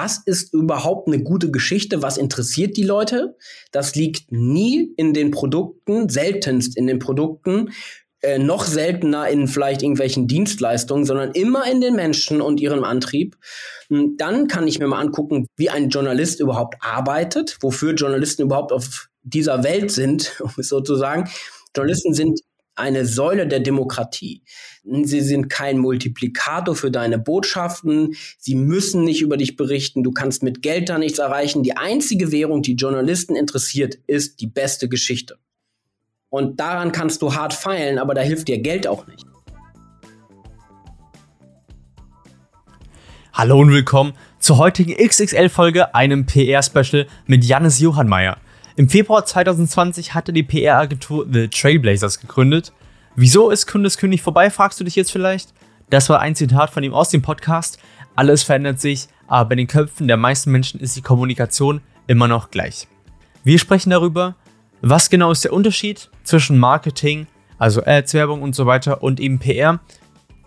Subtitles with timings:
[0.00, 3.36] was ist überhaupt eine gute Geschichte, was interessiert die Leute.
[3.72, 7.70] Das liegt nie in den Produkten, seltenst in den Produkten,
[8.20, 13.36] äh, noch seltener in vielleicht irgendwelchen Dienstleistungen, sondern immer in den Menschen und ihrem Antrieb.
[13.88, 18.70] Hm, dann kann ich mir mal angucken, wie ein Journalist überhaupt arbeitet, wofür Journalisten überhaupt
[18.70, 21.28] auf dieser Welt sind, um es so zu sagen.
[21.74, 22.40] Journalisten sind
[22.76, 24.42] eine Säule der Demokratie.
[24.90, 28.16] Sie sind kein Multiplikator für deine Botschaften.
[28.38, 30.02] Sie müssen nicht über dich berichten.
[30.02, 31.62] Du kannst mit Geld da nichts erreichen.
[31.62, 35.36] Die einzige Währung, die Journalisten interessiert, ist die beste Geschichte.
[36.30, 39.24] Und daran kannst du hart feilen, aber da hilft dir Geld auch nicht.
[43.34, 48.38] Hallo und willkommen zur heutigen XXL-Folge, einem PR-Special mit Jannis Johannmeier.
[48.76, 52.72] Im Februar 2020 hatte die PR-Agentur The Trailblazers gegründet.
[53.16, 55.52] Wieso ist Kundeskönig vorbei, fragst du dich jetzt vielleicht?
[55.90, 57.78] Das war ein Zitat von ihm aus dem Podcast.
[58.14, 62.50] Alles verändert sich, aber bei den Köpfen der meisten Menschen ist die Kommunikation immer noch
[62.50, 62.88] gleich.
[63.44, 64.36] Wir sprechen darüber,
[64.80, 67.26] was genau ist der Unterschied zwischen Marketing,
[67.58, 69.80] also Ads, Werbung und so weiter und eben PR?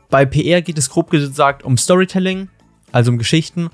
[0.10, 2.50] Bei PR geht es grob gesagt um Storytelling,
[2.92, 3.70] also um Geschichten.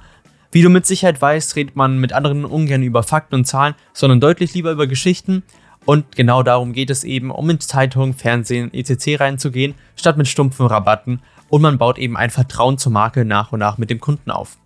[0.52, 4.20] Wie du mit Sicherheit weißt, redet man mit anderen ungern über Fakten und Zahlen, sondern
[4.20, 5.44] deutlich lieber über Geschichten.
[5.88, 9.22] Und genau darum geht es eben, um in Zeitungen, Fernsehen, etc.
[9.22, 11.22] reinzugehen, statt mit stumpfen Rabatten.
[11.48, 14.58] Und man baut eben ein Vertrauen zur Marke nach und nach mit dem Kunden auf.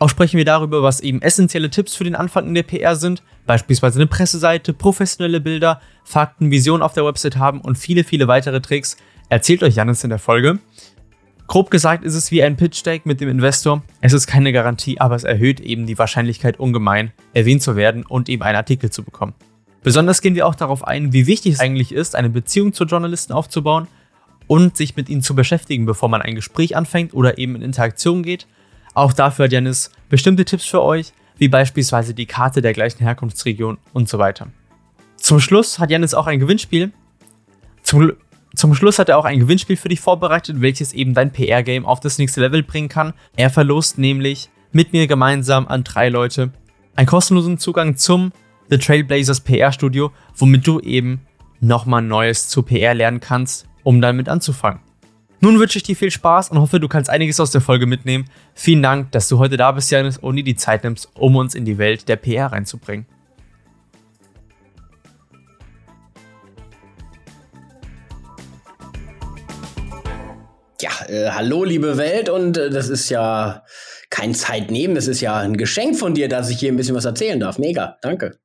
[0.00, 3.22] Auch sprechen wir darüber, was eben essentielle Tipps für den Anfang in der PR sind,
[3.46, 8.60] beispielsweise eine Presseseite, professionelle Bilder, Fakten, Visionen auf der Website haben und viele, viele weitere
[8.60, 8.96] Tricks.
[9.28, 10.58] Erzählt euch Janis in der Folge.
[11.46, 13.84] Grob gesagt ist es wie ein Pitch Deck mit dem Investor.
[14.00, 18.28] Es ist keine Garantie, aber es erhöht eben die Wahrscheinlichkeit ungemein, erwähnt zu werden und
[18.28, 19.34] eben einen Artikel zu bekommen.
[19.82, 23.32] Besonders gehen wir auch darauf ein, wie wichtig es eigentlich ist, eine Beziehung zu Journalisten
[23.32, 23.86] aufzubauen
[24.46, 28.22] und sich mit ihnen zu beschäftigen, bevor man ein Gespräch anfängt oder eben in Interaktion
[28.22, 28.46] geht
[28.98, 33.78] auch dafür hat Janis bestimmte Tipps für euch, wie beispielsweise die Karte der gleichen Herkunftsregion
[33.92, 34.48] und so weiter.
[35.16, 36.92] Zum Schluss hat Janis auch ein Gewinnspiel.
[37.82, 38.12] Zum,
[38.56, 42.00] zum Schluss hat er auch ein Gewinnspiel für dich vorbereitet, welches eben dein PR-Game auf
[42.00, 43.14] das nächste Level bringen kann.
[43.36, 46.52] Er verlost nämlich mit mir gemeinsam an drei Leute
[46.96, 48.32] einen kostenlosen Zugang zum
[48.70, 51.22] The Trailblazers PR Studio, womit du eben
[51.58, 54.80] nochmal Neues zu PR lernen kannst, um damit anzufangen.
[55.40, 58.28] Nun wünsche ich dir viel Spaß und hoffe, du kannst einiges aus der Folge mitnehmen.
[58.54, 61.54] Vielen Dank, dass du heute da bist, Janis, und dir die Zeit nimmst, um uns
[61.54, 63.06] in die Welt der PR reinzubringen.
[70.82, 73.64] Ja, äh, hallo liebe Welt und äh, das ist ja
[74.10, 77.04] kein Zeitnehmen, das ist ja ein Geschenk von dir, dass ich hier ein bisschen was
[77.04, 77.58] erzählen darf.
[77.58, 78.38] Mega, danke.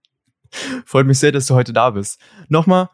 [0.86, 2.20] Freut mich sehr, dass du heute da bist.
[2.50, 2.90] Nochmal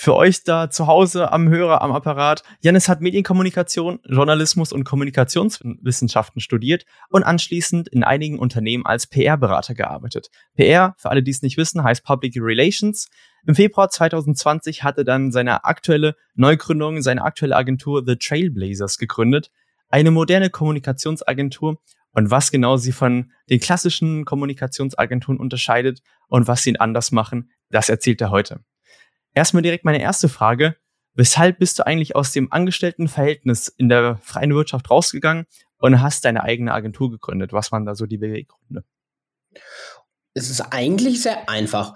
[0.00, 2.44] für euch da zu Hause am Hörer, am Apparat.
[2.60, 10.30] Janis hat Medienkommunikation, Journalismus und Kommunikationswissenschaften studiert und anschließend in einigen Unternehmen als PR-Berater gearbeitet.
[10.54, 13.08] PR, für alle, die es nicht wissen, heißt Public Relations.
[13.44, 19.50] Im Februar 2020 hatte dann seine aktuelle Neugründung, seine aktuelle Agentur The Trailblazers gegründet.
[19.88, 21.78] Eine moderne Kommunikationsagentur
[22.18, 27.88] und was genau sie von den klassischen Kommunikationsagenturen unterscheidet und was sie anders machen, das
[27.88, 28.58] erzählt er heute.
[29.34, 30.74] Erstmal direkt meine erste Frage.
[31.14, 35.46] Weshalb bist du eigentlich aus dem Angestelltenverhältnis in der freien Wirtschaft rausgegangen
[35.78, 37.52] und hast deine eigene Agentur gegründet?
[37.52, 38.82] Was waren da so die Beweggründe?
[40.34, 41.94] Es ist eigentlich sehr einfach.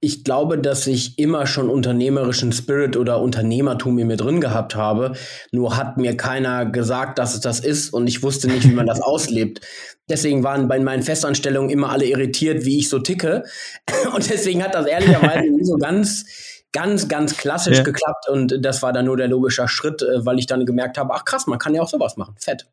[0.00, 5.14] Ich glaube, dass ich immer schon unternehmerischen Spirit oder Unternehmertum in mir drin gehabt habe.
[5.52, 8.86] Nur hat mir keiner gesagt, dass es das ist und ich wusste nicht, wie man
[8.86, 9.60] das auslebt.
[10.08, 13.42] Deswegen waren bei meinen Festanstellungen immer alle irritiert, wie ich so ticke.
[14.14, 16.24] Und deswegen hat das ehrlicherweise nie so ganz
[16.72, 17.82] ganz, ganz klassisch ja.
[17.82, 21.14] geklappt und das war dann nur der logische Schritt, äh, weil ich dann gemerkt habe,
[21.14, 22.34] ach krass, man kann ja auch sowas machen.
[22.38, 22.66] Fett.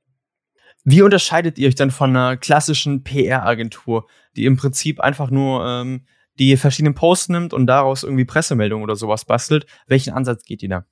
[0.84, 6.06] Wie unterscheidet ihr euch dann von einer klassischen PR-Agentur, die im Prinzip einfach nur ähm,
[6.40, 9.66] die verschiedenen Posts nimmt und daraus irgendwie Pressemeldungen oder sowas bastelt?
[9.88, 10.86] Welchen Ansatz geht ihr da?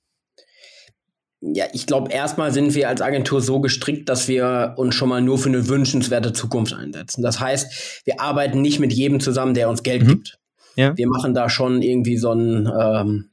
[1.44, 5.22] Ja, ich glaube, erstmal sind wir als Agentur so gestrickt, dass wir uns schon mal
[5.22, 7.24] nur für eine wünschenswerte Zukunft einsetzen.
[7.24, 10.08] Das heißt, wir arbeiten nicht mit jedem zusammen, der uns Geld mhm.
[10.08, 10.40] gibt.
[10.76, 10.96] Ja.
[10.96, 13.32] Wir machen da schon irgendwie so ein, ähm,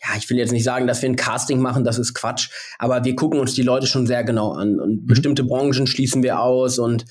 [0.00, 3.04] ja, ich will jetzt nicht sagen, dass wir ein Casting machen, das ist Quatsch, aber
[3.04, 5.06] wir gucken uns die Leute schon sehr genau an und mhm.
[5.06, 7.06] bestimmte Branchen schließen wir aus und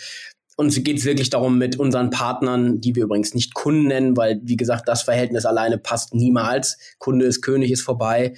[0.57, 4.41] uns geht es wirklich darum, mit unseren Partnern, die wir übrigens nicht Kunden nennen, weil,
[4.43, 6.77] wie gesagt, das Verhältnis alleine passt niemals.
[6.97, 8.33] Kunde ist König, ist vorbei.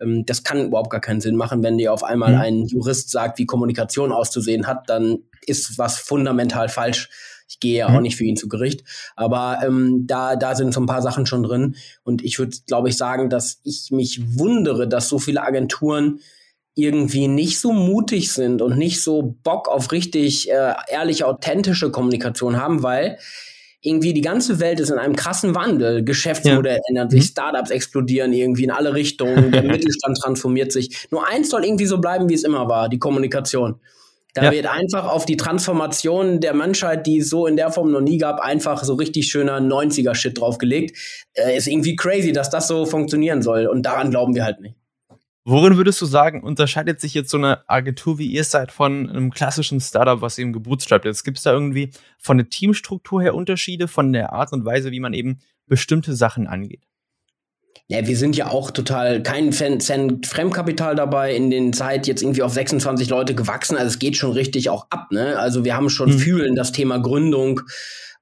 [0.00, 2.40] Ähm, das kann überhaupt gar keinen Sinn machen, wenn dir auf einmal mhm.
[2.40, 7.08] ein Jurist sagt, wie Kommunikation auszusehen hat, dann ist was fundamental falsch
[7.50, 7.96] ich gehe ja mhm.
[7.96, 8.84] auch nicht für ihn zu Gericht.
[9.16, 11.74] Aber ähm, da, da sind so ein paar Sachen schon drin.
[12.04, 16.20] Und ich würde, glaube ich, sagen, dass ich mich wundere, dass so viele Agenturen
[16.74, 22.56] irgendwie nicht so mutig sind und nicht so Bock auf richtig äh, ehrliche, authentische Kommunikation
[22.56, 23.18] haben, weil
[23.82, 26.04] irgendwie die ganze Welt ist in einem krassen Wandel.
[26.04, 26.82] Geschäftsmodelle ja.
[26.88, 27.28] ändern sich, mhm.
[27.28, 31.08] Startups explodieren irgendwie in alle Richtungen, der Mittelstand transformiert sich.
[31.10, 33.80] Nur eins soll irgendwie so bleiben, wie es immer war, die Kommunikation.
[34.34, 34.52] Da ja.
[34.52, 38.18] wird einfach auf die Transformation der Menschheit, die es so in der Form noch nie
[38.18, 40.96] gab, einfach so richtig schöner 90er-Shit draufgelegt.
[41.34, 43.66] Äh, ist irgendwie crazy, dass das so funktionieren soll.
[43.66, 44.76] Und daran glauben wir halt nicht.
[45.44, 49.30] Worin würdest du sagen, unterscheidet sich jetzt so eine Agentur wie ihr seid von einem
[49.30, 51.24] klassischen Startup, was eben gebootstrapped ist?
[51.24, 55.00] Gibt es da irgendwie von der Teamstruktur her Unterschiede, von der Art und Weise, wie
[55.00, 56.82] man eben bestimmte Sachen angeht?
[57.88, 62.42] Ja, wir sind ja auch total kein Cent Fremdkapital dabei, in den Zeit jetzt irgendwie
[62.42, 63.76] auf 26 Leute gewachsen.
[63.76, 65.36] Also es geht schon richtig auch ab, ne?
[65.38, 66.18] Also wir haben schon mhm.
[66.18, 67.62] fühlen das Thema Gründung,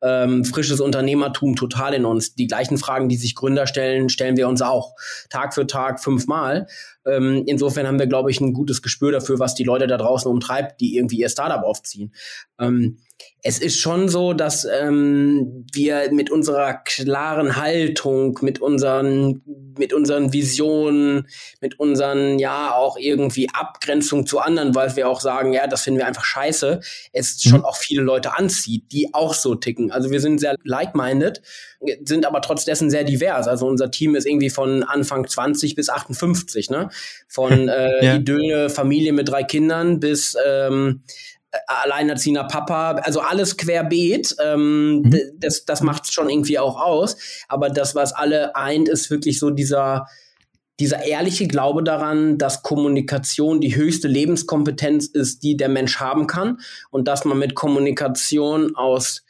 [0.02, 2.34] ähm, frisches Unternehmertum total in uns.
[2.34, 4.94] Die gleichen Fragen, die sich Gründer stellen, stellen wir uns auch
[5.30, 6.66] Tag für Tag fünfmal.
[7.06, 10.30] Ähm, insofern haben wir, glaube ich, ein gutes Gespür dafür, was die Leute da draußen
[10.30, 12.12] umtreibt, die irgendwie ihr Startup aufziehen.
[12.58, 12.98] Ähm,
[13.42, 19.42] es ist schon so, dass ähm, wir mit unserer klaren Haltung, mit unseren,
[19.78, 21.28] mit unseren Visionen,
[21.60, 26.00] mit unseren, ja, auch irgendwie Abgrenzung zu anderen, weil wir auch sagen, ja, das finden
[26.00, 26.80] wir einfach scheiße,
[27.12, 27.50] es mhm.
[27.50, 29.92] schon auch viele Leute anzieht, die auch so ticken.
[29.92, 31.40] Also wir sind sehr like-minded,
[32.04, 33.46] sind aber trotz dessen sehr divers.
[33.46, 36.90] Also unser Team ist irgendwie von Anfang 20 bis 58, ne?
[37.28, 38.16] Von äh, ja.
[38.16, 41.02] Idylle, Familie mit drei Kindern bis ähm,
[41.66, 45.20] alleinerziehender Papa, also alles querbeet, ähm, mhm.
[45.36, 47.16] das, das macht es schon irgendwie auch aus.
[47.48, 50.06] Aber das, was alle eint, ist wirklich so dieser,
[50.78, 56.60] dieser ehrliche Glaube daran, dass Kommunikation die höchste Lebenskompetenz ist, die der Mensch haben kann
[56.90, 59.24] und dass man mit Kommunikation aus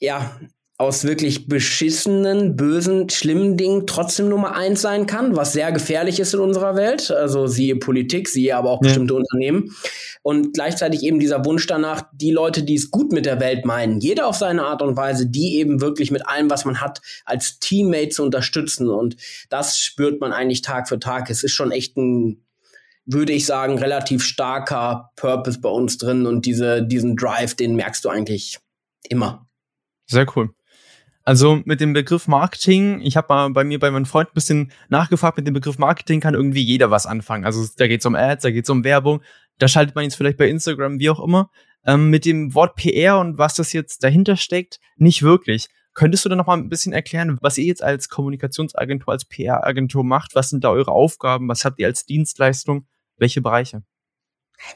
[0.00, 0.38] ja,
[0.80, 6.34] aus wirklich beschissenen, bösen, schlimmen Dingen trotzdem Nummer eins sein kann, was sehr gefährlich ist
[6.34, 7.10] in unserer Welt.
[7.10, 8.86] Also siehe Politik, siehe aber auch ja.
[8.86, 9.74] bestimmte Unternehmen.
[10.22, 13.98] Und gleichzeitig eben dieser Wunsch danach, die Leute, die es gut mit der Welt meinen,
[13.98, 17.58] jeder auf seine Art und Weise, die eben wirklich mit allem, was man hat, als
[17.58, 18.88] Teammate zu unterstützen.
[18.88, 19.16] Und
[19.48, 21.28] das spürt man eigentlich Tag für Tag.
[21.28, 22.44] Es ist schon echt ein
[23.10, 28.04] würde ich sagen, relativ starker Purpose bei uns drin und diese, diesen Drive, den merkst
[28.04, 28.58] du eigentlich
[29.08, 29.48] immer.
[30.06, 30.50] Sehr cool.
[31.28, 34.72] Also mit dem Begriff Marketing, ich habe mal bei mir bei meinem Freund ein bisschen
[34.88, 37.44] nachgefragt, mit dem Begriff Marketing kann irgendwie jeder was anfangen.
[37.44, 39.20] Also da geht es um Ads, da geht es um Werbung,
[39.58, 41.50] da schaltet man jetzt vielleicht bei Instagram, wie auch immer.
[41.84, 45.68] Ähm, mit dem Wort PR und was das jetzt dahinter steckt, nicht wirklich.
[45.92, 50.04] Könntest du da noch mal ein bisschen erklären, was ihr jetzt als Kommunikationsagentur, als PR-Agentur
[50.04, 50.34] macht?
[50.34, 51.46] Was sind da eure Aufgaben?
[51.46, 52.86] Was habt ihr als Dienstleistung?
[53.18, 53.82] Welche Bereiche?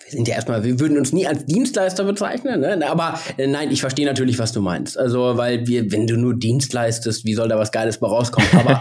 [0.05, 2.89] Wir sind ja erstmal, wir würden uns nie als Dienstleister bezeichnen, ne?
[2.89, 4.97] aber äh, nein, ich verstehe natürlich, was du meinst.
[4.97, 8.49] Also, weil wir, wenn du nur Dienst leistest, wie soll da was Geiles bei rauskommen?
[8.53, 8.81] Aber,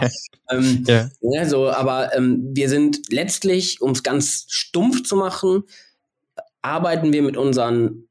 [0.50, 1.08] ähm, ja.
[1.20, 1.44] ja.
[1.44, 5.64] so, aber ähm, wir sind letztlich, um es ganz stumpf zu machen,
[6.60, 8.08] arbeiten wir mit unseren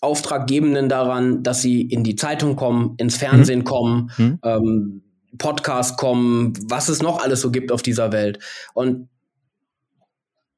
[0.00, 3.64] Auftraggebenden daran, dass sie in die Zeitung kommen, ins Fernsehen mhm.
[3.64, 4.38] kommen, mhm.
[4.42, 5.02] Ähm,
[5.38, 8.38] Podcast kommen, was es noch alles so gibt auf dieser Welt.
[8.74, 9.08] Und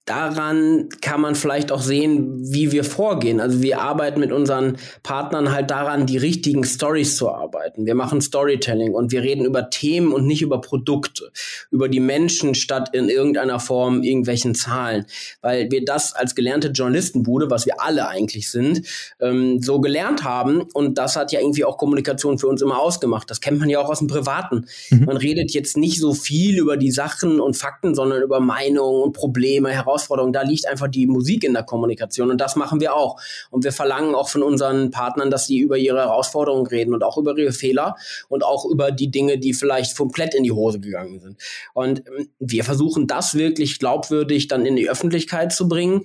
[0.05, 3.41] daran kann man vielleicht auch sehen, wie wir vorgehen.
[3.41, 7.87] Also wir arbeiten mit unseren Partnern halt daran, die richtigen Stories zu arbeiten.
[7.87, 11.33] Wir machen Storytelling und wir reden über Themen und nicht über Produkte,
[11.71, 15.07] über die Menschen statt in irgendeiner Form irgendwelchen Zahlen,
[15.41, 18.83] weil wir das als gelernte Journalistenbude, was wir alle eigentlich sind,
[19.21, 23.31] ähm, so gelernt haben und das hat ja irgendwie auch Kommunikation für uns immer ausgemacht.
[23.31, 24.67] Das kennt man ja auch aus dem Privaten.
[24.91, 25.07] Mhm.
[25.07, 29.13] Man redet jetzt nicht so viel über die Sachen und Fakten, sondern über Meinungen und
[29.15, 30.33] Probleme, heraus Herausforderung.
[30.33, 33.21] Da liegt einfach die Musik in der Kommunikation und das machen wir auch.
[33.51, 37.17] Und wir verlangen auch von unseren Partnern, dass sie über ihre Herausforderungen reden und auch
[37.17, 37.97] über ihre Fehler
[38.29, 41.37] und auch über die Dinge, die vielleicht komplett in die Hose gegangen sind.
[41.73, 46.05] Und ähm, wir versuchen das wirklich glaubwürdig dann in die Öffentlichkeit zu bringen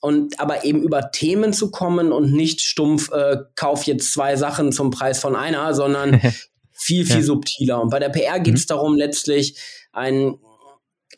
[0.00, 4.72] und aber eben über Themen zu kommen und nicht stumpf äh, kauf jetzt zwei Sachen
[4.72, 6.20] zum Preis von einer, sondern
[6.72, 7.22] viel viel ja.
[7.22, 7.82] subtiler.
[7.82, 8.68] Und bei der PR geht es mhm.
[8.68, 9.58] darum letztlich
[9.92, 10.36] ein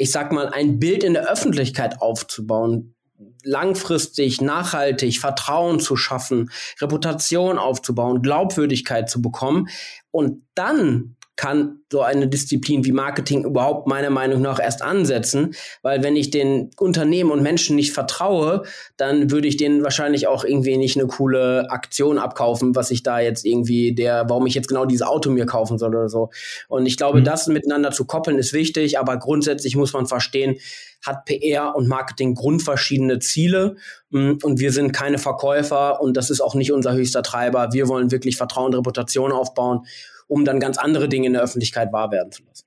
[0.03, 2.97] ich sag mal, ein Bild in der Öffentlichkeit aufzubauen,
[3.45, 9.69] langfristig, nachhaltig Vertrauen zu schaffen, Reputation aufzubauen, Glaubwürdigkeit zu bekommen
[10.11, 16.03] und dann kann so eine Disziplin wie Marketing überhaupt meiner Meinung nach erst ansetzen, weil
[16.03, 18.65] wenn ich den Unternehmen und Menschen nicht vertraue,
[18.97, 23.19] dann würde ich denen wahrscheinlich auch irgendwie nicht eine coole Aktion abkaufen, was ich da
[23.19, 26.31] jetzt irgendwie der, warum ich jetzt genau dieses Auto mir kaufen soll oder so.
[26.69, 27.25] Und ich glaube, mhm.
[27.25, 30.57] das miteinander zu koppeln ist wichtig, aber grundsätzlich muss man verstehen,
[31.05, 33.77] hat PR und Marketing grundverschiedene Ziele
[34.11, 37.73] mm, und wir sind keine Verkäufer und das ist auch nicht unser höchster Treiber.
[37.73, 39.87] Wir wollen wirklich Vertrauen und Reputation aufbauen
[40.33, 42.67] um dann ganz andere Dinge in der Öffentlichkeit wahr werden zu lassen.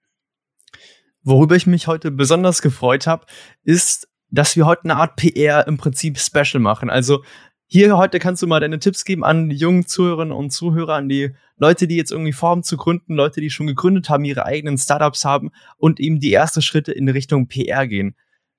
[1.24, 3.26] Worüber ich mich heute besonders gefreut habe,
[3.64, 6.92] ist, dass wir heute eine Art PR im Prinzip Special machen.
[6.92, 7.24] Also
[7.66, 11.10] hier heute kannst du mal deine Tipps geben an die jungen Zuhörerinnen und Zuhörer, an
[11.10, 14.78] die Leute, die jetzt irgendwie vorhaben zu gründen, Leute, die schon gegründet haben, ihre eigenen
[14.78, 18.16] Startups haben und eben die ersten Schritte in Richtung PR gehen.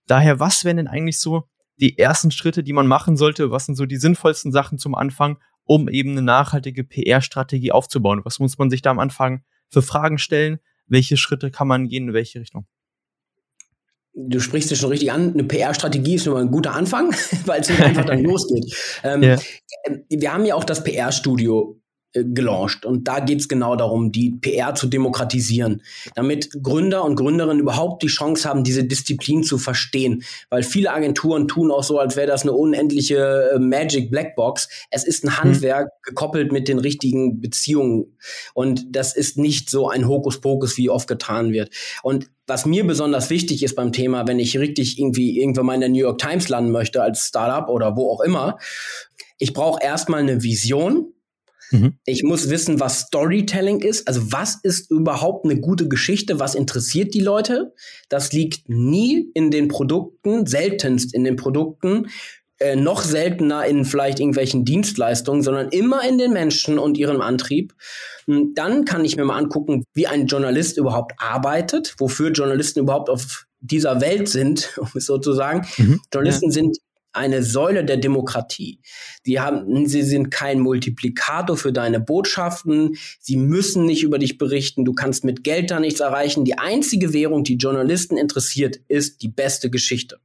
[0.08, 1.44] Daher, was wären denn eigentlich so
[1.76, 3.52] die ersten Schritte, die man machen sollte?
[3.52, 8.22] Was sind so die sinnvollsten Sachen zum Anfang, um eben eine nachhaltige PR-Strategie aufzubauen?
[8.24, 10.58] Was muss man sich da am Anfang für Fragen stellen?
[10.86, 12.66] Welche Schritte kann man gehen, in welche Richtung?
[14.16, 17.70] du sprichst es schon richtig an, eine PR-Strategie ist nur ein guter Anfang, weil es
[17.70, 18.74] einfach dann losgeht.
[19.04, 19.38] Ähm, yeah.
[20.08, 21.78] Wir haben ja auch das PR-Studio
[22.24, 22.84] gelauncht.
[22.84, 25.82] Und da geht es genau darum, die PR zu demokratisieren,
[26.14, 30.22] damit Gründer und Gründerinnen überhaupt die Chance haben, diese Disziplin zu verstehen.
[30.50, 34.68] Weil viele Agenturen tun auch so, als wäre das eine unendliche äh, Magic Blackbox.
[34.90, 35.38] Es ist ein mhm.
[35.38, 36.02] Handwerk mhm.
[36.02, 38.16] gekoppelt mit den richtigen Beziehungen.
[38.54, 41.70] Und das ist nicht so ein Hokuspokus, wie oft getan wird.
[42.02, 45.80] Und was mir besonders wichtig ist beim Thema, wenn ich richtig irgendwie irgendwann mal in
[45.80, 48.58] der New York Times landen möchte als Startup oder wo auch immer,
[49.38, 51.12] ich brauche erstmal eine Vision,
[51.70, 51.98] Mhm.
[52.04, 54.06] Ich muss wissen, was Storytelling ist.
[54.08, 56.38] Also was ist überhaupt eine gute Geschichte?
[56.38, 57.72] Was interessiert die Leute?
[58.08, 62.08] Das liegt nie in den Produkten, seltenst in den Produkten,
[62.58, 67.74] äh, noch seltener in vielleicht irgendwelchen Dienstleistungen, sondern immer in den Menschen und ihrem Antrieb.
[68.26, 73.10] Hm, dann kann ich mir mal angucken, wie ein Journalist überhaupt arbeitet, wofür Journalisten überhaupt
[73.10, 75.66] auf dieser Welt sind, um es so zu sagen.
[75.76, 76.00] Mhm.
[76.12, 76.52] Journalisten ja.
[76.52, 76.78] sind
[77.16, 78.80] eine Säule der Demokratie.
[79.24, 82.96] Die haben, sie sind kein Multiplikator für deine Botschaften.
[83.20, 84.84] Sie müssen nicht über dich berichten.
[84.84, 86.44] Du kannst mit Geld da nichts erreichen.
[86.44, 90.18] Die einzige Währung, die Journalisten interessiert, ist die beste Geschichte.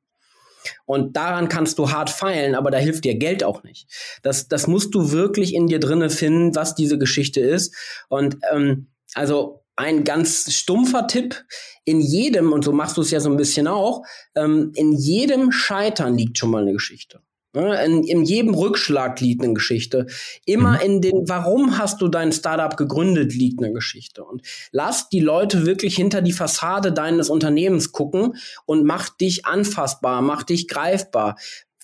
[0.85, 3.87] Und daran kannst du hart feilen, aber da hilft dir Geld auch nicht.
[4.21, 7.73] Das, das musst du wirklich in dir drinne finden, was diese Geschichte ist.
[8.09, 11.43] Und ähm, also ein ganz stumpfer Tipp.
[11.83, 14.03] In jedem, und so machst du es ja so ein bisschen auch,
[14.35, 17.21] ähm, in jedem Scheitern liegt schon mal eine Geschichte.
[17.53, 20.07] In, in jedem Rückschlag liegt eine Geschichte.
[20.45, 20.81] Immer mhm.
[20.85, 24.23] in den, warum hast du dein Startup gegründet, liegt eine Geschichte.
[24.23, 28.35] Und lass die Leute wirklich hinter die Fassade deines Unternehmens gucken
[28.65, 31.35] und mach dich anfassbar, mach dich greifbar.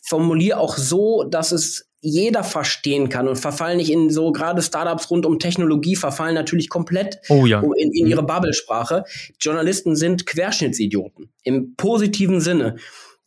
[0.02, 5.12] Formulier auch so, dass es jeder verstehen kann und verfallen nicht in so gerade Startups
[5.12, 7.62] rund um Technologie verfallen natürlich komplett oh ja.
[7.76, 8.28] in, in ihre mhm.
[8.28, 9.04] Bubblesprache.
[9.42, 12.78] Journalisten sind Querschnittsidioten im positiven Sinne.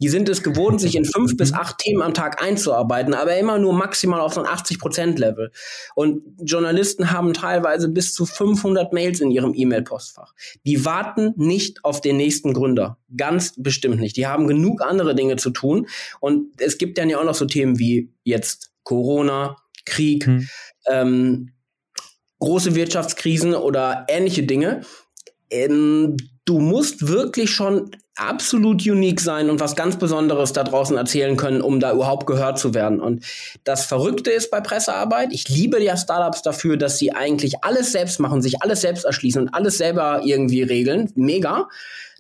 [0.02, 3.58] Die sind es gewohnt, sich in fünf bis acht Themen am Tag einzuarbeiten, aber immer
[3.58, 5.52] nur maximal auf so ein 80-Prozent-Level.
[5.94, 10.32] Und Journalisten haben teilweise bis zu 500 Mails in ihrem E-Mail-Postfach.
[10.64, 12.96] Die warten nicht auf den nächsten Gründer.
[13.14, 14.16] Ganz bestimmt nicht.
[14.16, 15.86] Die haben genug andere Dinge zu tun.
[16.18, 20.48] Und es gibt dann ja auch noch so Themen wie jetzt Corona, Krieg, hm.
[20.86, 21.52] ähm,
[22.38, 24.82] große Wirtschaftskrisen oder ähnliche Dinge.
[25.50, 31.36] Ähm, du musst wirklich schon absolut unique sein und was ganz Besonderes da draußen erzählen
[31.36, 33.00] können, um da überhaupt gehört zu werden.
[33.00, 33.24] Und
[33.64, 38.20] das Verrückte ist bei Pressearbeit, ich liebe ja Startups dafür, dass sie eigentlich alles selbst
[38.20, 41.10] machen, sich alles selbst erschließen und alles selber irgendwie regeln.
[41.14, 41.68] Mega.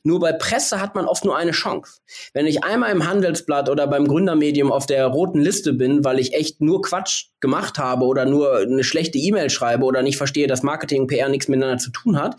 [0.04, 2.00] Nur bei Presse hat man oft nur eine Chance.
[2.32, 6.34] Wenn ich einmal im Handelsblatt oder beim Gründermedium auf der roten Liste bin, weil ich
[6.34, 10.62] echt nur Quatsch gemacht habe oder nur eine schlechte E-Mail schreibe oder nicht verstehe, dass
[10.62, 12.36] Marketing und PR nichts miteinander zu tun hat,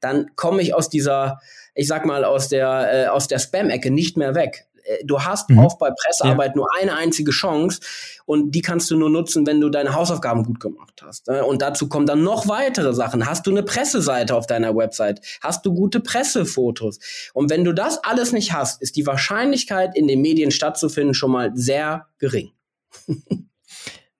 [0.00, 1.40] dann komme ich aus dieser
[1.74, 4.66] ich sag mal, aus der, äh, aus der Spam-Ecke nicht mehr weg.
[4.84, 5.58] Äh, du hast mhm.
[5.58, 6.56] oft bei Pressearbeit ja.
[6.56, 7.80] nur eine einzige Chance
[8.24, 11.28] und die kannst du nur nutzen, wenn du deine Hausaufgaben gut gemacht hast.
[11.28, 11.44] Ne?
[11.44, 13.26] Und dazu kommen dann noch weitere Sachen.
[13.26, 15.20] Hast du eine Presseseite auf deiner Website?
[15.40, 16.98] Hast du gute Pressefotos?
[17.34, 21.30] Und wenn du das alles nicht hast, ist die Wahrscheinlichkeit, in den Medien stattzufinden, schon
[21.30, 22.52] mal sehr gering.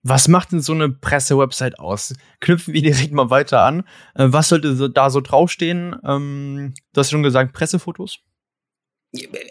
[0.05, 2.13] Was macht denn so eine Presse-Website aus?
[2.41, 3.83] Knüpfen wir direkt mal weiter an.
[4.15, 5.95] Äh, was sollte da so draufstehen?
[6.03, 8.19] Ähm, du hast schon gesagt, Pressefotos?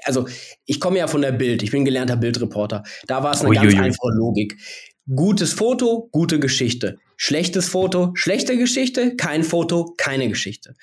[0.04, 0.26] Also,
[0.66, 1.62] ich komme ja von der Bild.
[1.62, 2.82] Ich bin gelernter Bildreporter.
[3.06, 3.74] Da war es eine Uiuiui.
[3.74, 4.56] ganz einfache Logik.
[5.14, 6.98] Gutes Foto, gute Geschichte.
[7.24, 10.74] Schlechtes Foto, schlechte Geschichte, kein Foto, keine Geschichte.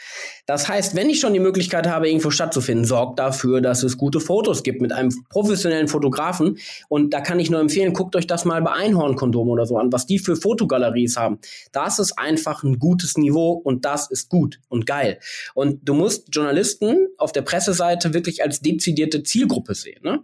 [0.46, 4.22] Das heißt, wenn ich schon die Möglichkeit habe, irgendwo stattzufinden, sorgt dafür, dass es gute
[4.22, 6.58] Fotos gibt mit einem professionellen Fotografen.
[6.88, 9.92] Und da kann ich nur empfehlen, guckt euch das mal bei Einhornkondom oder so an,
[9.92, 11.40] was die für Fotogaleries haben.
[11.74, 15.20] Das ist einfach ein gutes Niveau und das ist gut und geil.
[15.56, 20.00] Und du musst Journalisten auf der Presseseite wirklich als dezidierte Zielgruppe sehen.
[20.04, 20.24] Ne?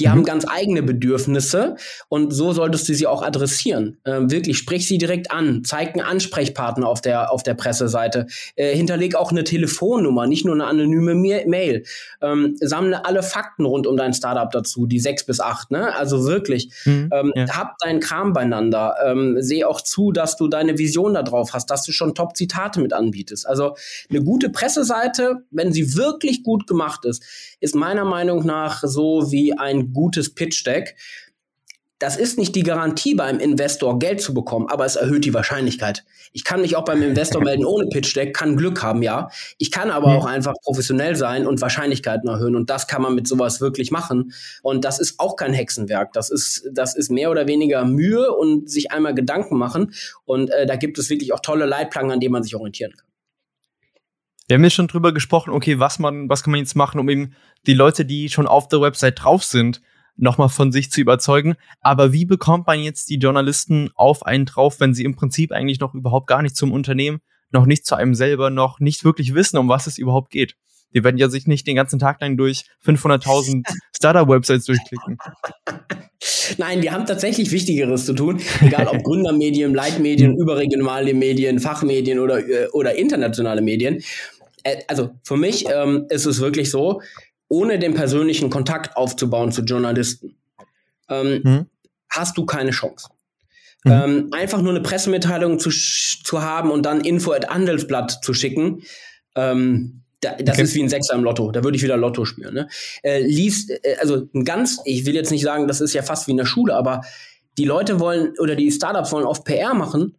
[0.00, 0.10] Die mhm.
[0.10, 1.76] haben ganz eigene Bedürfnisse
[2.08, 3.98] und so solltest du sie auch adressieren.
[4.04, 8.74] Ähm, wirklich, sprich sie direkt an, zeig einen Ansprechpartner auf der, auf der Presseseite, äh,
[8.74, 11.84] hinterleg auch eine Telefonnummer, nicht nur eine anonyme Mail.
[12.20, 15.94] Ähm, sammle alle Fakten rund um dein Startup dazu, die sechs bis acht, ne?
[15.94, 17.48] Also wirklich, mhm, ähm, ja.
[17.56, 18.96] hab deinen Kram beieinander.
[19.04, 22.80] Ähm, seh auch zu, dass du deine Vision da drauf hast, dass du schon Top-Zitate
[22.80, 23.46] mit anbietest.
[23.46, 23.76] Also
[24.10, 27.22] eine gute Presseseite, wenn sie wirklich gut gemacht ist,
[27.60, 30.96] ist meiner Meinung nach so wie ein ein gutes Pitch-Deck
[32.04, 36.04] das ist nicht die Garantie beim Investor Geld zu bekommen, aber es erhöht die Wahrscheinlichkeit.
[36.32, 39.30] Ich kann mich auch beim Investor melden ohne Pitch Deck, kann Glück haben, ja.
[39.58, 40.16] Ich kann aber mhm.
[40.18, 44.32] auch einfach professionell sein und Wahrscheinlichkeiten erhöhen und das kann man mit sowas wirklich machen
[44.62, 46.12] und das ist auch kein Hexenwerk.
[46.12, 50.66] Das ist das ist mehr oder weniger Mühe und sich einmal Gedanken machen und äh,
[50.66, 53.13] da gibt es wirklich auch tolle Leitplanken, an denen man sich orientieren kann.
[54.46, 57.08] Wir haben ja schon drüber gesprochen, okay, was man, was kann man jetzt machen, um
[57.08, 57.34] eben
[57.66, 59.80] die Leute, die schon auf der Website drauf sind,
[60.16, 61.54] nochmal von sich zu überzeugen.
[61.80, 65.80] Aber wie bekommt man jetzt die Journalisten auf einen drauf, wenn sie im Prinzip eigentlich
[65.80, 67.20] noch überhaupt gar nicht zum Unternehmen,
[67.50, 70.56] noch nicht zu einem selber, noch nicht wirklich wissen, um was es überhaupt geht?
[70.94, 75.18] Die werden ja sich nicht den ganzen Tag lang durch 500.000 Startup-Websites durchklicken.
[76.58, 82.38] Nein, die haben tatsächlich Wichtigeres zu tun, egal ob Gründermedien, Leitmedien, überregionale Medien, Fachmedien oder,
[82.38, 84.02] äh, oder internationale Medien.
[84.62, 87.02] Äh, also für mich ähm, ist es wirklich so,
[87.48, 90.36] ohne den persönlichen Kontakt aufzubauen zu Journalisten,
[91.08, 91.66] ähm, mhm.
[92.10, 93.08] hast du keine Chance.
[93.84, 93.92] Mhm.
[93.92, 98.82] Ähm, einfach nur eine Pressemitteilung zu, zu haben und dann Info at Handelsblatt zu schicken,
[99.36, 100.62] ähm, da, das okay.
[100.62, 101.50] ist wie ein Sechser im Lotto.
[101.50, 102.54] Da würde ich wieder Lotto spielen.
[102.54, 102.68] Ne?
[103.02, 106.26] Äh, liest, äh, also ein ganz, ich will jetzt nicht sagen, das ist ja fast
[106.26, 107.02] wie in der Schule, aber
[107.58, 110.16] die Leute wollen oder die Startups wollen oft PR machen,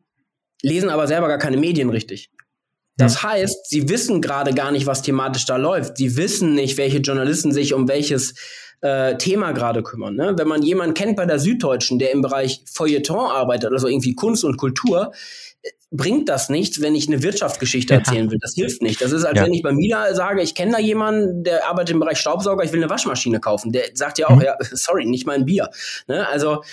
[0.62, 2.32] lesen aber selber gar keine Medien richtig.
[2.98, 3.30] Das hm.
[3.30, 5.98] heißt, sie wissen gerade gar nicht, was thematisch da läuft.
[5.98, 8.36] Sie wissen nicht, welche Journalisten sich um welches
[8.82, 10.16] äh, Thema gerade kümmern.
[10.16, 10.34] Ne?
[10.38, 14.44] Wenn man jemanden kennt bei der Süddeutschen, der im Bereich Feuilleton arbeitet, also irgendwie Kunst
[14.44, 15.12] und Kultur,
[15.92, 18.40] bringt das nichts, wenn ich eine Wirtschaftsgeschichte erzählen will.
[18.42, 19.02] Das hilft nicht.
[19.02, 19.46] Das ist, als ja.
[19.46, 22.72] wenn ich bei Mila sage, ich kenne da jemanden, der arbeitet im Bereich Staubsauger, ich
[22.72, 23.72] will eine Waschmaschine kaufen.
[23.72, 24.42] Der sagt ja auch, mhm.
[24.42, 25.70] ja, sorry, nicht mein Bier.
[26.08, 26.28] Ne?
[26.28, 26.64] Also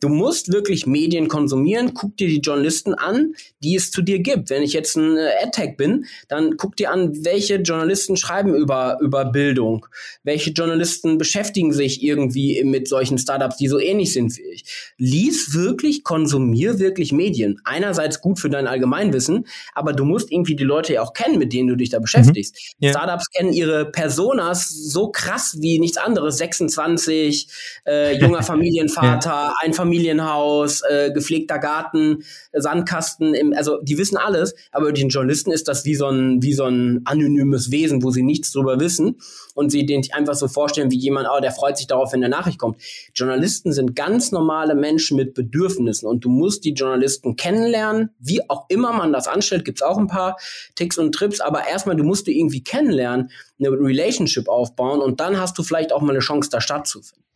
[0.00, 1.92] Du musst wirklich Medien konsumieren.
[1.92, 4.48] Guck dir die Journalisten an, die es zu dir gibt.
[4.48, 8.98] Wenn ich jetzt ein äh, AdTech bin, dann guck dir an, welche Journalisten schreiben über,
[9.02, 9.86] über Bildung.
[10.24, 14.64] Welche Journalisten beschäftigen sich irgendwie mit solchen Startups, die so ähnlich sind wie ich.
[14.96, 17.60] Lies wirklich, konsumier wirklich Medien.
[17.64, 21.52] Einerseits gut für dein Allgemeinwissen, aber du musst irgendwie die Leute ja auch kennen, mit
[21.52, 22.54] denen du dich da beschäftigst.
[22.78, 22.86] Mhm.
[22.86, 22.92] Yeah.
[22.94, 26.38] Startups kennen ihre Personas so krass wie nichts anderes.
[26.38, 27.48] 26,
[27.86, 29.54] äh, junger Familienvater, ja.
[29.60, 32.22] ein Familienvater Einfamilienhaus, äh, gepflegter Garten,
[32.52, 36.52] Sandkasten, im, also die wissen alles, aber den Journalisten ist das wie so ein, wie
[36.52, 39.16] so ein anonymes Wesen, wo sie nichts drüber wissen
[39.54, 42.34] und sie den einfach so vorstellen wie jemand, oh, der freut sich darauf, wenn eine
[42.34, 42.80] Nachricht kommt.
[43.14, 48.66] Journalisten sind ganz normale Menschen mit Bedürfnissen und du musst die Journalisten kennenlernen, wie auch
[48.68, 50.36] immer man das anstellt, gibt's auch ein paar
[50.76, 55.38] Ticks und Trips, aber erstmal, du musst die irgendwie kennenlernen, eine Relationship aufbauen und dann
[55.38, 57.29] hast du vielleicht auch mal eine Chance, da stattzufinden.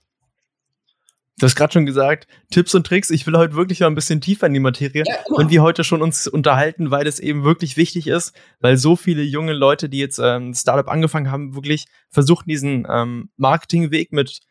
[1.38, 3.10] Du hast gerade schon gesagt, Tipps und Tricks.
[3.10, 5.02] Ich will heute wirklich mal ein bisschen tiefer in die Materie.
[5.04, 8.94] Ja, und wir heute schon uns unterhalten, weil das eben wirklich wichtig ist, weil so
[8.94, 14.42] viele junge Leute, die jetzt ähm, Startup angefangen haben, wirklich versuchen, diesen ähm, Marketingweg mit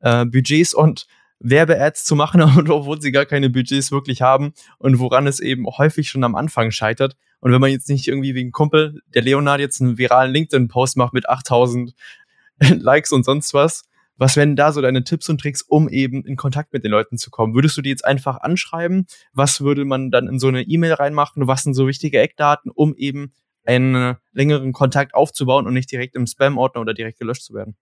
[0.00, 1.06] äh, Budgets und
[1.40, 6.08] Werbeads zu machen, obwohl sie gar keine Budgets wirklich haben und woran es eben häufig
[6.08, 7.16] schon am Anfang scheitert.
[7.40, 11.12] Und wenn man jetzt nicht irgendwie wegen Kumpel, der Leonard jetzt einen viralen LinkedIn-Post macht
[11.12, 11.94] mit 8000
[12.60, 13.84] Likes und sonst was,
[14.20, 17.16] was wären da so deine Tipps und Tricks, um eben in Kontakt mit den Leuten
[17.16, 17.54] zu kommen?
[17.54, 19.06] Würdest du die jetzt einfach anschreiben?
[19.32, 21.46] Was würde man dann in so eine E-Mail reinmachen?
[21.46, 23.32] Was sind so wichtige Eckdaten, um eben
[23.64, 27.76] einen längeren Kontakt aufzubauen und nicht direkt im Spam-Ordner oder direkt gelöscht zu werden?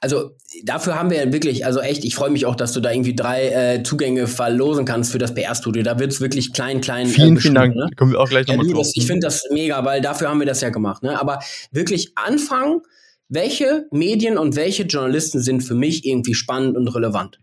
[0.00, 0.30] Also
[0.64, 3.14] dafür haben wir ja wirklich, also echt, ich freue mich auch, dass du da irgendwie
[3.14, 5.82] drei äh, Zugänge verlosen kannst für das PR-Studio.
[5.82, 7.06] Da wird es wirklich klein, klein.
[7.08, 7.76] Vielen, äh, vielen Dank.
[7.76, 7.90] Ne?
[7.94, 8.88] Kommen wir auch gleich nochmal ja, drauf.
[8.94, 11.02] Ich finde das mega, weil dafür haben wir das ja gemacht.
[11.02, 11.20] Ne?
[11.20, 12.80] Aber wirklich anfangen,
[13.28, 17.40] welche Medien und welche Journalisten sind für mich irgendwie spannend und relevant.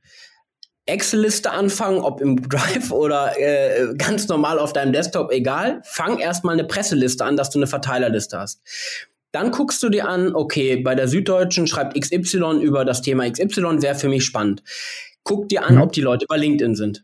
[0.88, 5.82] Excel-Liste anfangen, ob im Drive oder äh, ganz normal auf deinem Desktop, egal.
[5.84, 8.62] Fang erstmal eine Presseliste an, dass du eine Verteilerliste hast.
[9.32, 13.82] Dann guckst du dir an, okay, bei der Süddeutschen schreibt XY über das Thema XY,
[13.82, 14.64] wäre für mich spannend.
[15.24, 15.82] Guck dir an, mhm.
[15.82, 17.04] ob die Leute bei LinkedIn sind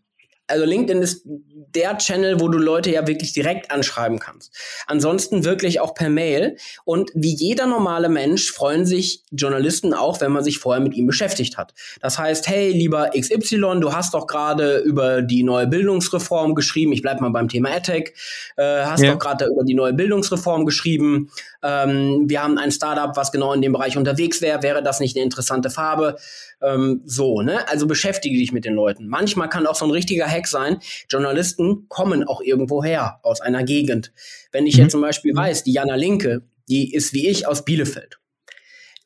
[0.51, 1.25] also LinkedIn ist
[1.75, 4.51] der Channel, wo du Leute ja wirklich direkt anschreiben kannst.
[4.87, 6.57] Ansonsten wirklich auch per Mail.
[6.85, 11.07] Und wie jeder normale Mensch freuen sich Journalisten auch, wenn man sich vorher mit ihm
[11.07, 11.73] beschäftigt hat.
[12.01, 16.93] Das heißt, hey, lieber XY, du hast doch gerade über die neue Bildungsreform geschrieben.
[16.93, 18.13] Ich bleib mal beim Thema AdTech.
[18.57, 19.13] Äh, hast ja.
[19.13, 21.31] doch gerade über die neue Bildungsreform geschrieben.
[21.63, 24.63] Ähm, wir haben ein Startup, was genau in dem Bereich unterwegs wäre.
[24.63, 26.17] Wäre das nicht eine interessante Farbe?
[26.61, 27.67] Ähm, so, ne?
[27.67, 29.07] Also beschäftige dich mit den Leuten.
[29.07, 30.77] Manchmal kann auch so ein richtiger Hack sein.
[31.09, 34.13] Journalisten kommen auch irgendwo her, aus einer Gegend.
[34.51, 34.83] Wenn ich mhm.
[34.83, 38.19] jetzt zum Beispiel weiß, die Jana Linke, die ist wie ich aus Bielefeld.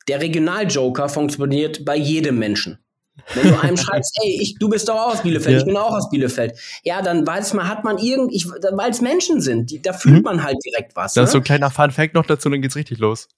[0.08, 2.78] Der Regionaljoker funktioniert bei jedem Menschen.
[3.34, 5.58] Wenn du einem schreibst, ey, ich, du bist doch auch aus Bielefeld, ja.
[5.60, 6.52] ich bin auch aus Bielefeld.
[6.84, 10.22] Ja, dann weiß man, hat man irgendwie, weil es Menschen sind, die, da fühlt mhm.
[10.22, 11.14] man halt direkt was.
[11.14, 11.24] Das ne?
[11.24, 13.28] ist so ein kleiner Fun Fact noch dazu, dann geht's richtig los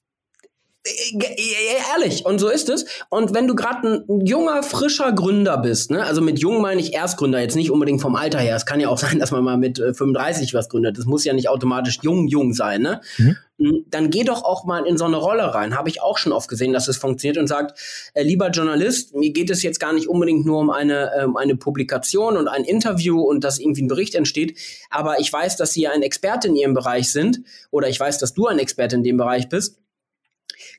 [1.94, 2.86] Ehrlich, und so ist es.
[3.08, 6.94] Und wenn du gerade ein junger, frischer Gründer bist, ne, also mit jung meine ich
[6.94, 8.56] Erstgründer, jetzt nicht unbedingt vom Alter her.
[8.56, 10.98] Es kann ja auch sein, dass man mal mit 35 was gründet.
[10.98, 13.00] Das muss ja nicht automatisch jung, jung sein, ne?
[13.18, 13.36] Mhm.
[13.58, 15.76] Hm, dann geh doch auch mal in so eine Rolle rein.
[15.76, 17.78] Habe ich auch schon oft gesehen, dass es funktioniert und sagt,
[18.14, 21.56] äh, lieber Journalist, mir geht es jetzt gar nicht unbedingt nur um eine, ähm, eine
[21.56, 24.56] Publikation und ein Interview und dass irgendwie ein Bericht entsteht,
[24.90, 28.32] aber ich weiß, dass Sie ein Experte in Ihrem Bereich sind oder ich weiß, dass
[28.32, 29.78] du ein Experte in dem Bereich bist.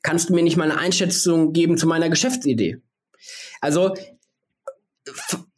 [0.01, 2.77] Kannst du mir nicht mal eine Einschätzung geben zu meiner Geschäftsidee?
[3.61, 3.95] Also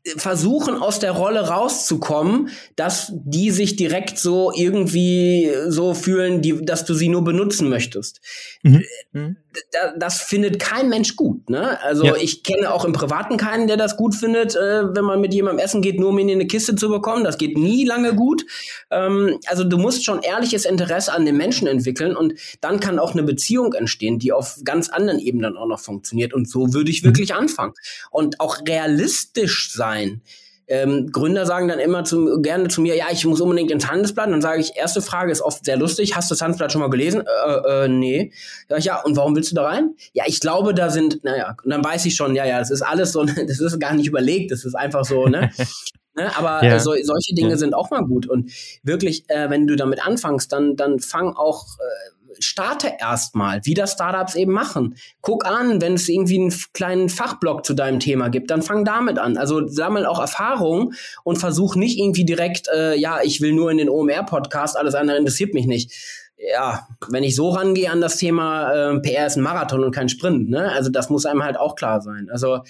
[0.03, 6.85] versuchen aus der Rolle rauszukommen, dass die sich direkt so irgendwie so fühlen, die, dass
[6.85, 8.19] du sie nur benutzen möchtest.
[8.63, 8.83] Mhm.
[9.11, 9.37] mhm.
[9.97, 11.49] Das findet kein Mensch gut.
[11.49, 11.77] Ne?
[11.83, 12.15] Also ja.
[12.15, 15.63] ich kenne auch im Privaten keinen, der das gut findet, äh, wenn man mit jemandem
[15.63, 17.25] essen geht, nur um ihn in eine Kiste zu bekommen.
[17.25, 18.45] Das geht nie lange gut.
[18.91, 23.11] Ähm, also du musst schon ehrliches Interesse an den Menschen entwickeln und dann kann auch
[23.11, 26.33] eine Beziehung entstehen, die auf ganz anderen Ebenen auch noch funktioniert.
[26.33, 27.07] Und so würde ich mhm.
[27.07, 27.39] wirklich mhm.
[27.39, 27.73] anfangen.
[28.09, 30.21] Und auch realistisch sein sein.
[30.67, 34.27] Ähm, Gründer sagen dann immer zu, gerne zu mir, ja, ich muss unbedingt ins Handelsblatt.
[34.27, 36.15] Und dann sage ich, erste Frage ist oft sehr lustig.
[36.15, 37.23] Hast du das Handelsblatt schon mal gelesen?
[37.45, 38.31] Äh, äh, nee.
[38.69, 39.95] Ja, ja, und warum willst du da rein?
[40.13, 42.83] Ja, ich glaube, da sind, naja, und dann weiß ich schon, ja, ja, das ist
[42.83, 45.51] alles so, das ist gar nicht überlegt, das ist einfach so, ne?
[46.15, 46.37] ne?
[46.37, 46.79] Aber ja.
[46.79, 47.57] so, solche Dinge ja.
[47.57, 48.29] sind auch mal gut.
[48.29, 48.51] Und
[48.81, 53.93] wirklich, äh, wenn du damit anfängst, dann, dann fang auch äh, starte erstmal, wie das
[53.93, 54.95] Startups eben machen.
[55.21, 59.19] Guck an, wenn es irgendwie einen kleinen Fachblock zu deinem Thema gibt, dann fang damit
[59.19, 59.37] an.
[59.37, 63.77] Also sammel auch Erfahrung und versuch nicht irgendwie direkt, äh, ja, ich will nur in
[63.77, 65.91] den OMR-Podcast, alles andere interessiert mich nicht.
[66.37, 70.09] Ja, wenn ich so rangehe an das Thema, äh, PR ist ein Marathon und kein
[70.09, 70.71] Sprint, ne?
[70.71, 72.29] Also das muss einem halt auch klar sein.
[72.31, 72.61] Also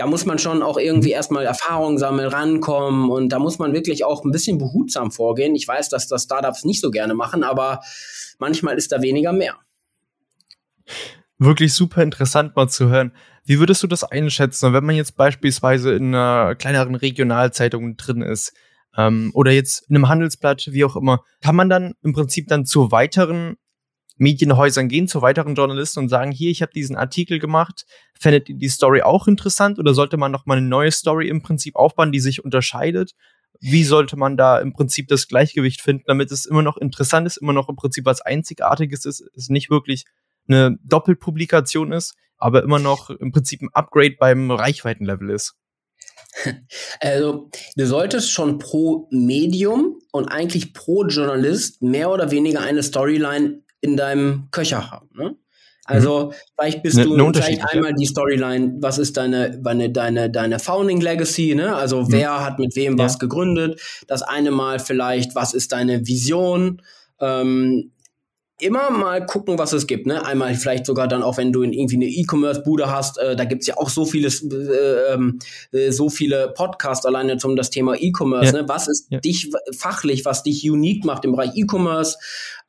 [0.00, 4.02] da muss man schon auch irgendwie erstmal Erfahrung sammeln, rankommen und da muss man wirklich
[4.02, 5.54] auch ein bisschen behutsam vorgehen.
[5.54, 7.80] Ich weiß, dass das Startups nicht so gerne machen, aber
[8.40, 9.58] manchmal ist da weniger mehr.
[11.38, 13.12] Wirklich super interessant mal zu hören.
[13.44, 18.52] Wie würdest du das einschätzen, wenn man jetzt beispielsweise in einer kleineren Regionalzeitung drin ist
[18.96, 22.66] ähm, oder jetzt in einem Handelsblatt, wie auch immer, kann man dann im Prinzip dann
[22.66, 23.56] zu weiteren
[24.20, 27.86] Medienhäusern gehen, zu weiteren Journalisten und sagen, hier, ich habe diesen Artikel gemacht,
[28.18, 31.40] fändet ihr die Story auch interessant oder sollte man noch mal eine neue Story im
[31.40, 33.12] Prinzip aufbauen, die sich unterscheidet?
[33.60, 37.36] Wie sollte man da im Prinzip das Gleichgewicht finden, damit es immer noch interessant ist,
[37.36, 40.04] immer noch im Prinzip was Einzigartiges ist, es nicht wirklich
[40.48, 45.54] eine Doppelpublikation ist, aber immer noch im Prinzip ein Upgrade beim Reichweitenlevel ist?
[47.00, 53.62] Also, du solltest schon pro Medium und eigentlich pro Journalist mehr oder weniger eine Storyline
[53.80, 55.08] in deinem Köcher haben.
[55.14, 55.36] Ne?
[55.90, 56.34] Also mhm.
[56.54, 60.58] vielleicht bist ne, du ne vielleicht einmal die Storyline, was ist deine, deine, deine, deine
[60.58, 61.74] Founding Legacy, ne?
[61.74, 62.12] Also mhm.
[62.12, 63.04] wer hat mit wem ja.
[63.04, 63.80] was gegründet?
[64.06, 66.82] Das eine Mal vielleicht, was ist deine Vision?
[67.20, 67.90] Ähm,
[68.60, 70.06] immer mal gucken, was es gibt.
[70.06, 70.24] Ne?
[70.24, 73.66] Einmal vielleicht sogar dann auch, wenn du in irgendwie eine E-Commerce-Bude hast, äh, da gibt's
[73.66, 75.38] ja auch so vieles, äh, ähm,
[75.72, 78.54] äh, so viele Podcasts alleine zum das Thema E-Commerce.
[78.54, 78.62] Ja.
[78.62, 78.68] Ne?
[78.68, 79.18] Was ist ja.
[79.20, 82.18] dich fachlich, was dich unique macht im Bereich E-Commerce?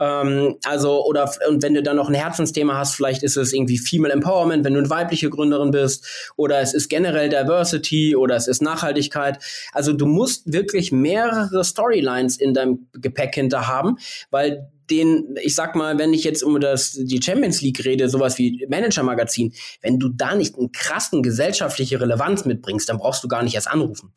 [0.01, 3.77] Ähm, also, oder und wenn du dann noch ein Herzensthema hast, vielleicht ist es irgendwie
[3.77, 8.47] Female Empowerment, wenn du eine weibliche Gründerin bist, oder es ist generell Diversity oder es
[8.47, 9.37] ist Nachhaltigkeit.
[9.73, 13.97] Also du musst wirklich mehrere Storylines in deinem Gepäck hinter haben,
[14.31, 18.37] weil den, ich sag mal, wenn ich jetzt um das, die Champions League rede, sowas
[18.37, 23.43] wie Manager-Magazin, wenn du da nicht einen krassen gesellschaftliche Relevanz mitbringst, dann brauchst du gar
[23.43, 24.13] nicht erst anrufen.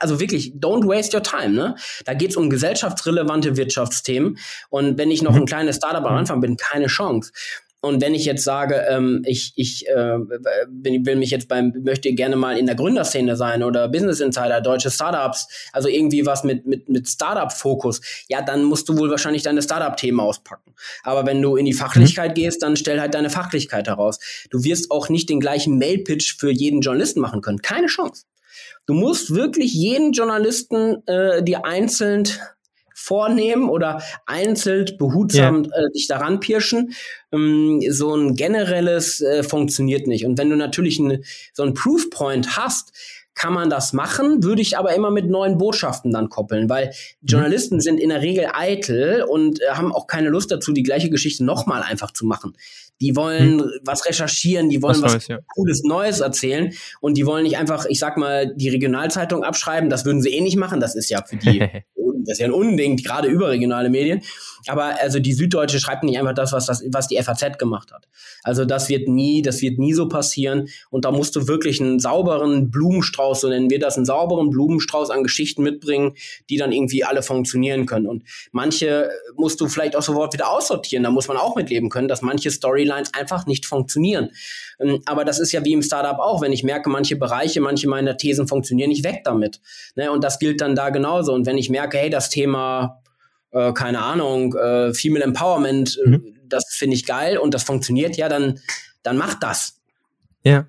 [0.00, 1.76] Also wirklich, don't waste your time, ne?
[2.04, 4.38] Da geht's um gesellschaftsrelevante Wirtschaftsthemen.
[4.70, 7.32] Und wenn ich noch ein kleines Startup am Anfang bin, keine Chance.
[7.80, 10.18] Und wenn ich jetzt sage, ähm, ich, ich äh,
[10.68, 14.60] bin, will mich jetzt beim, möchte gerne mal in der Gründerszene sein oder Business Insider,
[14.60, 19.44] deutsche Startups, also irgendwie was mit, mit, mit Startup-Fokus, ja, dann musst du wohl wahrscheinlich
[19.44, 20.74] deine Startup-Themen auspacken.
[21.04, 22.34] Aber wenn du in die Fachlichkeit mhm.
[22.34, 24.18] gehst, dann stell halt deine Fachlichkeit heraus.
[24.50, 27.62] Du wirst auch nicht den gleichen Mail-Pitch für jeden Journalisten machen können.
[27.62, 28.24] Keine Chance.
[28.88, 32.24] Du musst wirklich jeden Journalisten äh, dir einzeln
[32.94, 35.76] vornehmen oder einzeln behutsam yeah.
[35.76, 36.94] äh, dich daran pirschen.
[37.30, 40.24] Ähm, so ein generelles äh, funktioniert nicht.
[40.24, 41.22] Und wenn du natürlich ein,
[41.52, 42.92] so ein Proofpoint hast,
[43.38, 46.92] kann man das machen, würde ich aber immer mit neuen Botschaften dann koppeln, weil mhm.
[47.22, 51.08] Journalisten sind in der Regel eitel und äh, haben auch keine Lust dazu, die gleiche
[51.08, 52.54] Geschichte nochmal einfach zu machen.
[53.00, 53.70] Die wollen hm.
[53.84, 55.38] was recherchieren, die wollen was, was Neues, ja.
[55.54, 59.88] Cooles Neues erzählen und die wollen nicht einfach, ich sag mal, die Regionalzeitung abschreiben.
[59.88, 60.80] Das würden sie eh nicht machen.
[60.80, 61.60] Das ist ja für die
[62.28, 64.20] das ist ja ein Unding, gerade überregionale Medien.
[64.66, 68.06] Aber also die Süddeutsche schreibt nicht einfach das, was, das, was die FAZ gemacht hat.
[68.42, 70.68] Also das wird nie, das wird nie so passieren.
[70.90, 75.08] Und da musst du wirklich einen sauberen Blumenstrauß, so nennen wir das, einen sauberen Blumenstrauß
[75.08, 76.14] an Geschichten mitbringen,
[76.50, 78.06] die dann irgendwie alle funktionieren können.
[78.06, 81.04] Und manche musst du vielleicht auch sofort wieder aussortieren.
[81.04, 84.30] Da muss man auch mitleben können, dass manche Storylines einfach nicht funktionieren.
[84.80, 86.42] Ähm, aber das ist ja wie im Startup auch.
[86.42, 89.60] Wenn ich merke, manche Bereiche, manche meiner Thesen funktionieren nicht weg damit.
[89.94, 90.10] Ne?
[90.10, 91.32] Und das gilt dann da genauso.
[91.32, 93.02] Und wenn ich merke, hey, das Thema,
[93.52, 96.34] äh, keine Ahnung, äh, Female Empowerment, äh, mhm.
[96.46, 98.60] das finde ich geil und das funktioniert, ja, dann,
[99.02, 99.80] dann mach das.
[100.42, 100.66] Ja.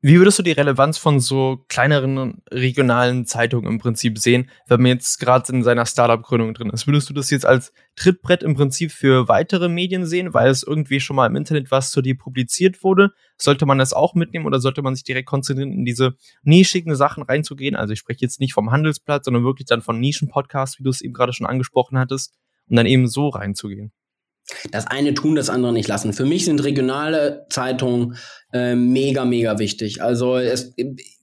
[0.00, 4.92] Wie würdest du die Relevanz von so kleineren regionalen Zeitungen im Prinzip sehen, wenn man
[4.92, 6.86] jetzt gerade in seiner Startup-Gründung drin ist?
[6.86, 11.00] Würdest du das jetzt als Trittbrett im Prinzip für weitere Medien sehen, weil es irgendwie
[11.00, 13.10] schon mal im Internet was zu dir publiziert wurde?
[13.36, 17.24] Sollte man das auch mitnehmen oder sollte man sich direkt konzentrieren, in diese nischigen Sachen
[17.24, 17.74] reinzugehen?
[17.74, 21.00] Also ich spreche jetzt nicht vom Handelsplatz, sondern wirklich dann von Nischen-Podcasts, wie du es
[21.00, 22.36] eben gerade schon angesprochen hattest,
[22.68, 23.90] um dann eben so reinzugehen.
[24.70, 26.12] Das eine tun, das andere nicht lassen.
[26.12, 28.16] Für mich sind regionale Zeitungen
[28.52, 30.02] äh, mega, mega wichtig.
[30.02, 30.74] Also es,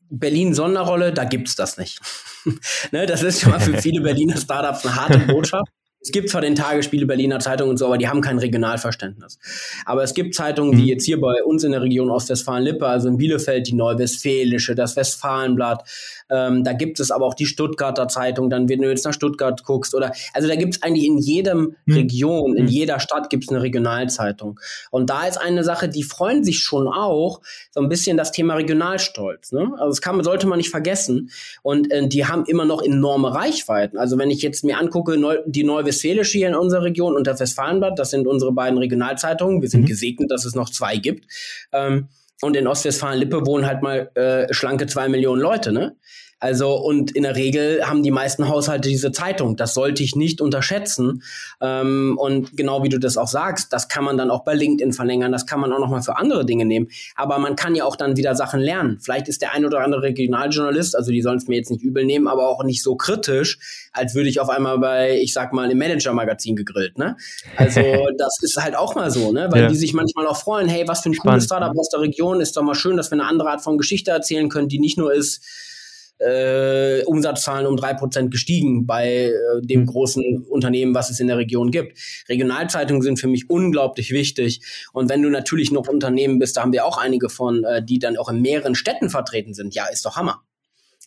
[0.10, 2.00] Berlin Sonderrolle, da gibt's das nicht.
[2.92, 5.70] ne, das ist schon mal für viele Berliner Startups eine harte Botschaft.
[6.06, 9.40] Es gibt zwar den Tagesspiele Berliner Zeitung und so, aber die haben kein Regionalverständnis.
[9.86, 10.88] Aber es gibt Zeitungen, wie mhm.
[10.90, 15.90] jetzt hier bei uns in der Region Ostwestfalen-Lippe, also in Bielefeld die Neuwestfälische, das Westfalenblatt.
[16.30, 19.64] Ähm, da gibt es aber auch die Stuttgarter Zeitung, dann wenn du jetzt nach Stuttgart
[19.64, 21.94] guckst oder also da gibt es eigentlich in jedem mhm.
[21.94, 22.70] Region, in mhm.
[22.70, 24.60] jeder Stadt gibt es eine Regionalzeitung.
[24.92, 28.56] Und da ist eine Sache, die freuen sich schon auch so ein bisschen das Thema
[28.56, 29.52] Regionalstolz.
[29.52, 29.72] Ne?
[29.74, 31.30] Also das kann, sollte man nicht vergessen.
[31.62, 33.98] Und äh, die haben immer noch enorme Reichweiten.
[33.98, 37.28] Also wenn ich jetzt mir angucke, Neu die Neuwestfälische Westfälische hier in unserer Region und
[37.28, 39.62] das Westfalenblatt, das sind unsere beiden Regionalzeitungen.
[39.62, 39.88] Wir sind mhm.
[39.88, 41.26] gesegnet, dass es noch zwei gibt.
[41.72, 42.08] Ähm,
[42.42, 45.96] und in Ostwestfalen-Lippe wohnen halt mal äh, schlanke zwei Millionen Leute, ne?
[46.40, 49.56] Also, und in der Regel haben die meisten Haushalte diese Zeitung.
[49.56, 51.24] Das sollte ich nicht unterschätzen.
[51.62, 54.92] Ähm, und genau wie du das auch sagst, das kann man dann auch bei LinkedIn
[54.92, 56.90] verlängern, das kann man auch nochmal für andere Dinge nehmen.
[57.16, 59.00] Aber man kann ja auch dann wieder Sachen lernen.
[59.02, 62.06] Vielleicht ist der ein oder andere Regionaljournalist, also die sollen es mir jetzt nicht übel
[62.06, 63.58] nehmen, aber auch nicht so kritisch,
[63.94, 67.16] als würde ich auf einmal bei, ich sag mal, im Manager-Magazin gegrillt, ne?
[67.56, 67.80] Also,
[68.18, 69.48] das ist halt auch mal so, ne?
[69.52, 69.68] Weil ja.
[69.70, 72.58] die sich manchmal auch freuen, hey, was für ein cooles Startup aus der Region, ist
[72.58, 75.14] doch mal schön, dass wir eine andere Art von Geschichte erzählen können, die nicht nur
[75.14, 75.42] ist,
[76.20, 79.86] äh, Umsatzzahlen um drei Prozent gestiegen bei äh, dem mhm.
[79.88, 81.98] großen Unternehmen, was es in der Region gibt.
[82.30, 84.62] Regionalzeitungen sind für mich unglaublich wichtig.
[84.94, 88.00] Und wenn du natürlich noch Unternehmen bist, da haben wir auch einige von, äh, die
[88.00, 90.42] dann auch in mehreren Städten vertreten sind, ja, ist doch Hammer.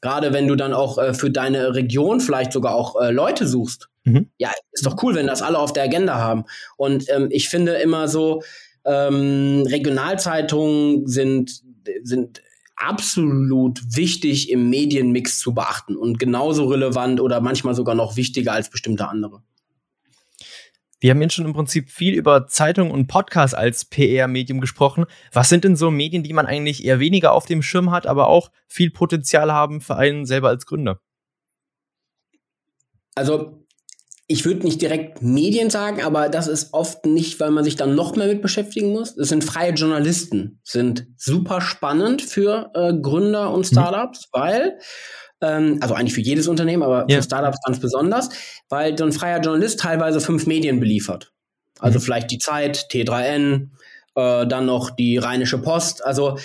[0.00, 3.88] Gerade wenn du dann auch äh, für deine Region vielleicht sogar auch äh, Leute suchst.
[4.04, 4.28] Mhm.
[4.38, 6.44] Ja, ist doch cool, wenn das alle auf der Agenda haben.
[6.76, 8.42] Und ähm, ich finde immer so,
[8.84, 11.62] ähm, Regionalzeitungen sind,
[12.02, 12.42] sind
[12.78, 18.70] absolut wichtig im Medienmix zu beachten und genauso relevant oder manchmal sogar noch wichtiger als
[18.70, 19.42] bestimmte andere.
[21.00, 25.04] Wir haben jetzt schon im Prinzip viel über Zeitung und Podcast als PR-Medium gesprochen.
[25.32, 28.26] Was sind denn so Medien, die man eigentlich eher weniger auf dem Schirm hat, aber
[28.26, 31.00] auch viel Potenzial haben für einen selber als Gründer?
[33.14, 33.64] Also
[34.30, 37.94] ich würde nicht direkt Medien sagen, aber das ist oft nicht, weil man sich dann
[37.94, 39.16] noch mehr mit beschäftigen muss.
[39.16, 43.64] Es sind freie Journalisten, sind super spannend für äh, Gründer und mhm.
[43.64, 44.38] Startups, mhm.
[44.38, 44.78] weil
[45.40, 47.16] ähm, also eigentlich für jedes Unternehmen, aber ja.
[47.16, 48.28] für Startups ganz besonders,
[48.68, 51.32] weil so ein freier Journalist teilweise fünf Medien beliefert.
[51.78, 52.02] Also mhm.
[52.02, 53.68] vielleicht die Zeit, T3N,
[54.14, 56.04] äh, dann noch die Rheinische Post.
[56.04, 56.38] Also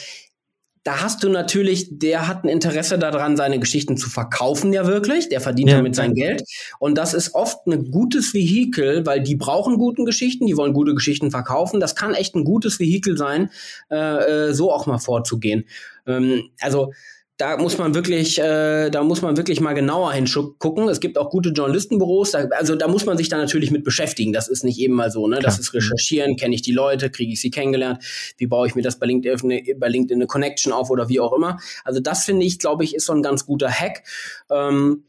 [0.83, 5.29] da hast du natürlich, der hat ein Interesse daran, seine Geschichten zu verkaufen, ja wirklich.
[5.29, 5.77] Der verdient ja.
[5.77, 6.43] damit sein Geld.
[6.77, 10.93] Und das ist oft ein gutes Vehikel, weil die brauchen guten Geschichten, die wollen gute
[10.93, 11.79] Geschichten verkaufen.
[11.79, 13.49] Das kann echt ein gutes Vehikel sein,
[13.89, 15.65] äh, äh so auch mal vorzugehen.
[16.05, 16.91] Ähm, also
[17.37, 20.87] da muss man wirklich, äh, da muss man wirklich mal genauer hingucken.
[20.87, 24.33] Es gibt auch gute Journalistenbüros, da, also da muss man sich da natürlich mit beschäftigen.
[24.33, 25.39] Das ist nicht eben mal so, ne?
[25.39, 28.03] Das ist recherchieren, kenne ich die Leute, kriege ich sie kennengelernt,
[28.37, 31.19] wie baue ich mir das bei LinkedIn, eine, bei LinkedIn eine Connection auf oder wie
[31.19, 31.57] auch immer.
[31.83, 34.03] Also das finde ich, glaube ich, ist so ein ganz guter Hack.
[34.51, 35.05] Ähm,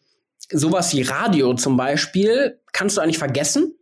[0.51, 3.75] sowas wie Radio zum Beispiel kannst du eigentlich vergessen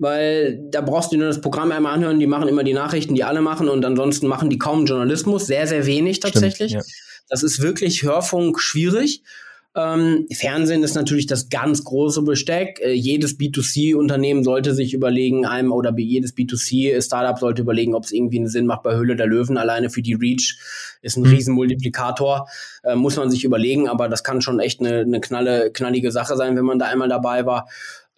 [0.00, 3.24] weil da brauchst du nur das Programm einmal anhören, die machen immer die Nachrichten, die
[3.24, 6.70] alle machen und ansonsten machen die kaum Journalismus, sehr, sehr wenig tatsächlich.
[6.70, 7.07] Stimmt, ja.
[7.28, 9.22] Das ist wirklich Hörfunk schwierig.
[9.78, 12.80] Ähm, Fernsehen ist natürlich das ganz große Besteck.
[12.82, 18.38] Äh, jedes B2C-Unternehmen sollte sich überlegen, einem oder jedes B2C-Startup sollte überlegen, ob es irgendwie
[18.38, 19.56] einen Sinn macht bei Höhle der Löwen.
[19.56, 20.58] Alleine für die Reach
[21.02, 21.30] ist ein mhm.
[21.30, 22.48] Riesenmultiplikator.
[22.82, 26.36] Äh, muss man sich überlegen, aber das kann schon echt eine, eine knalle, knallige Sache
[26.36, 27.68] sein, wenn man da einmal dabei war.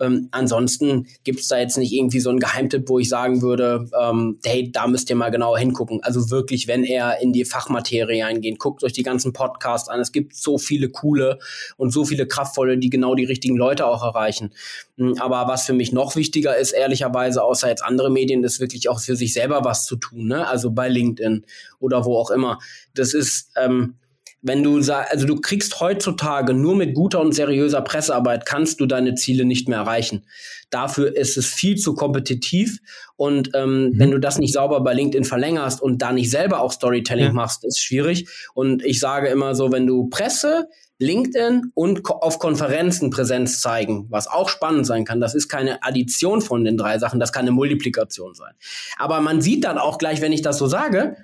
[0.01, 3.89] Ähm, ansonsten gibt es da jetzt nicht irgendwie so einen Geheimtipp, wo ich sagen würde,
[4.01, 6.03] ähm, hey, da müsst ihr mal genauer hingucken.
[6.03, 10.01] Also wirklich, wenn er in die Fachmaterie eingeht, guckt euch die ganzen Podcasts an.
[10.01, 11.39] Es gibt so viele coole
[11.77, 14.55] und so viele kraftvolle, die genau die richtigen Leute auch erreichen.
[14.97, 18.89] Hm, aber was für mich noch wichtiger ist, ehrlicherweise, außer jetzt andere Medien, ist wirklich
[18.89, 20.27] auch für sich selber was zu tun.
[20.27, 20.47] Ne?
[20.47, 21.45] Also bei LinkedIn
[21.79, 22.59] oder wo auch immer.
[22.95, 23.97] Das ist ähm,
[24.43, 28.87] Wenn du sagst, also du kriegst heutzutage nur mit guter und seriöser Pressearbeit kannst du
[28.87, 30.25] deine Ziele nicht mehr erreichen.
[30.71, 32.79] Dafür ist es viel zu kompetitiv
[33.17, 33.99] und ähm, mhm.
[33.99, 37.33] wenn du das nicht sauber bei LinkedIn verlängerst und da nicht selber auch Storytelling ja.
[37.33, 38.29] machst, ist schwierig.
[38.55, 40.69] Und ich sage immer so, wenn du Presse,
[41.01, 45.19] LinkedIn und auf Konferenzen Präsenz zeigen, was auch spannend sein kann.
[45.19, 48.53] Das ist keine Addition von den drei Sachen, das kann eine Multiplikation sein.
[48.99, 51.17] Aber man sieht dann auch gleich, wenn ich das so sage,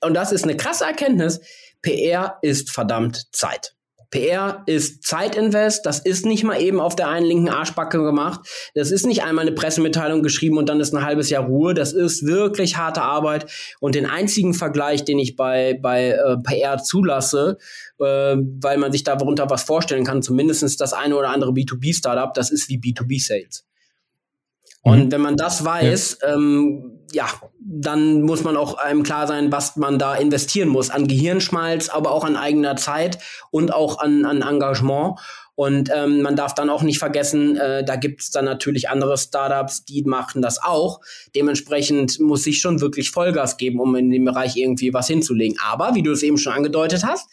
[0.00, 1.40] und das ist eine krasse Erkenntnis,
[1.82, 3.74] PR ist verdammt Zeit.
[4.12, 8.40] PR ist Zeitinvest, das ist nicht mal eben auf der einen linken Arschbacke gemacht.
[8.74, 11.72] Das ist nicht einmal eine Pressemitteilung geschrieben und dann ist ein halbes Jahr Ruhe.
[11.72, 13.50] Das ist wirklich harte Arbeit.
[13.80, 17.56] Und den einzigen Vergleich, den ich bei, bei äh, PR zulasse,
[17.98, 22.50] äh, weil man sich darunter was vorstellen kann, zumindest das eine oder andere B2B-Startup, das
[22.50, 23.64] ist wie B2B-Sales.
[24.82, 25.12] Und mhm.
[25.12, 26.34] wenn man das weiß, ja.
[26.34, 27.28] Ähm, ja,
[27.64, 30.90] dann muss man auch einem klar sein, was man da investieren muss.
[30.90, 33.18] An Gehirnschmalz, aber auch an eigener Zeit
[33.50, 35.18] und auch an, an Engagement.
[35.54, 39.18] Und ähm, man darf dann auch nicht vergessen, äh, da gibt es dann natürlich andere
[39.18, 41.00] Startups, die machen das auch.
[41.36, 45.58] Dementsprechend muss ich schon wirklich Vollgas geben, um in dem Bereich irgendwie was hinzulegen.
[45.62, 47.28] Aber wie du es eben schon angedeutet hast,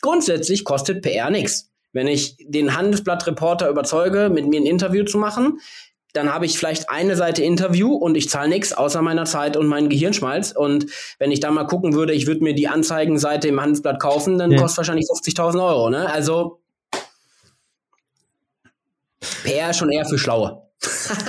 [0.00, 1.70] grundsätzlich kostet PR nichts.
[1.92, 5.58] Wenn ich den Handelsblatt-Reporter überzeuge, mit mir ein Interview zu machen,
[6.12, 9.66] dann habe ich vielleicht eine Seite Interview und ich zahle nichts außer meiner Zeit und
[9.66, 10.52] meinen Gehirnschmalz.
[10.52, 10.86] Und
[11.18, 14.50] wenn ich da mal gucken würde, ich würde mir die Anzeigenseite im Handelsblatt kaufen, dann
[14.50, 14.60] ja.
[14.60, 15.90] kostet wahrscheinlich 50.000 Euro.
[15.90, 16.10] Ne?
[16.10, 16.60] Also
[19.44, 20.62] PR schon eher für Schlaue.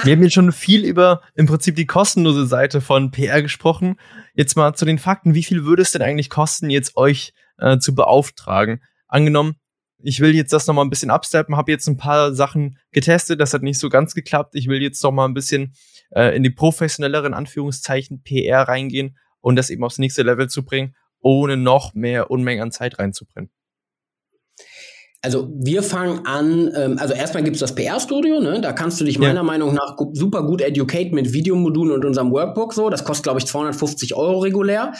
[0.04, 3.98] Wir haben jetzt schon viel über im Prinzip die kostenlose Seite von PR gesprochen.
[4.34, 5.36] Jetzt mal zu den Fakten.
[5.36, 8.82] Wie viel würde es denn eigentlich kosten, jetzt euch äh, zu beauftragen?
[9.08, 9.56] Angenommen,
[10.04, 13.54] ich will jetzt das nochmal ein bisschen absteppen, habe jetzt ein paar Sachen getestet, das
[13.54, 14.56] hat nicht so ganz geklappt.
[14.56, 15.74] Ich will jetzt noch mal ein bisschen
[16.12, 20.96] äh, in die professionelleren Anführungszeichen PR reingehen und das eben aufs nächste Level zu bringen,
[21.22, 23.50] ohne noch mehr Unmengen an Zeit reinzubrennen.
[25.26, 28.60] Also wir fangen an, ähm, also erstmal gibt's das PR-Studio, ne?
[28.60, 29.44] da kannst du dich meiner ja.
[29.44, 32.90] Meinung nach gu super gut educate mit Videomodulen und unserem Workbook so.
[32.90, 34.92] Das kostet, glaube ich, 250 Euro regulär.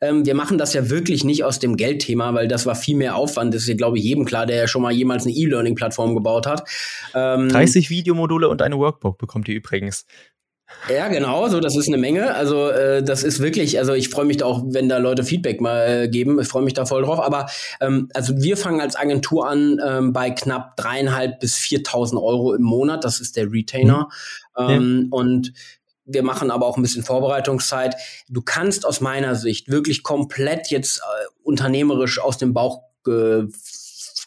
[0.00, 3.16] Ähm, wir machen das ja wirklich nicht aus dem Geldthema, weil das war viel mehr
[3.16, 3.54] Aufwand.
[3.54, 6.46] Das ist ja, glaube ich, jedem klar, der ja schon mal jemals eine E-Learning-Plattform gebaut
[6.46, 6.62] hat.
[7.12, 10.06] Ähm, 30 Videomodule und eine Workbook bekommt ihr übrigens.
[10.92, 12.34] Ja, genau, so das ist eine Menge.
[12.34, 15.60] Also äh, das ist wirklich, also ich freue mich da auch, wenn da Leute Feedback
[15.60, 16.40] mal äh, geben.
[16.40, 17.20] Ich freue mich da voll drauf.
[17.20, 17.46] Aber
[17.80, 22.62] ähm, also wir fangen als Agentur an ähm, bei knapp dreieinhalb bis 4.000 Euro im
[22.62, 23.04] Monat.
[23.04, 24.08] Das ist der Retainer.
[24.58, 24.68] Mhm.
[24.68, 25.18] Ähm, ja.
[25.18, 25.52] Und
[26.04, 27.94] wir machen aber auch ein bisschen Vorbereitungszeit.
[28.28, 33.48] Du kannst aus meiner Sicht wirklich komplett jetzt äh, unternehmerisch aus dem Bauch ge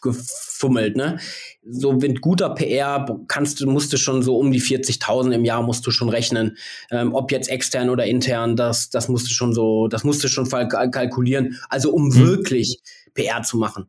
[0.02, 1.18] gefummelt, ne?
[1.68, 5.62] So mit guter PR kannst du, musst du schon so um die 40.000 im Jahr
[5.62, 6.56] musst du schon rechnen.
[6.90, 10.28] Ähm, ob jetzt extern oder intern, das, das musst du schon so, das musst du
[10.28, 11.58] schon kalkulieren.
[11.68, 12.26] Also um mhm.
[12.26, 12.80] wirklich
[13.14, 13.88] PR zu machen.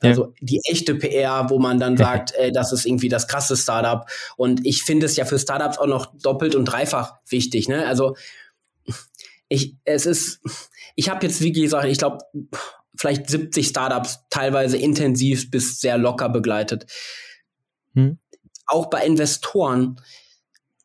[0.00, 0.32] Also ja.
[0.40, 4.08] die echte PR, wo man dann sagt, äh, das ist irgendwie das krasse Startup.
[4.36, 7.68] Und ich finde es ja für Startups auch noch doppelt und dreifach wichtig.
[7.68, 7.84] Ne?
[7.86, 8.14] Also
[9.48, 10.40] ich, es ist,
[10.94, 12.18] ich habe jetzt wie gesagt, ich glaube,
[12.98, 16.86] vielleicht 70 Startups teilweise intensiv bis sehr locker begleitet.
[17.94, 18.18] Hm.
[18.66, 20.00] Auch bei Investoren,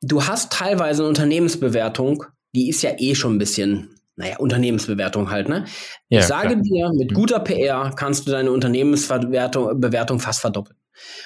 [0.01, 5.49] du hast teilweise eine Unternehmensbewertung, die ist ja eh schon ein bisschen, naja, Unternehmensbewertung halt,
[5.49, 5.65] ne?
[6.07, 6.61] Ja, ich sage klar.
[6.61, 7.15] dir, mit hm.
[7.15, 10.77] guter PR kannst du deine Unternehmensbewertung Bewertung fast verdoppeln.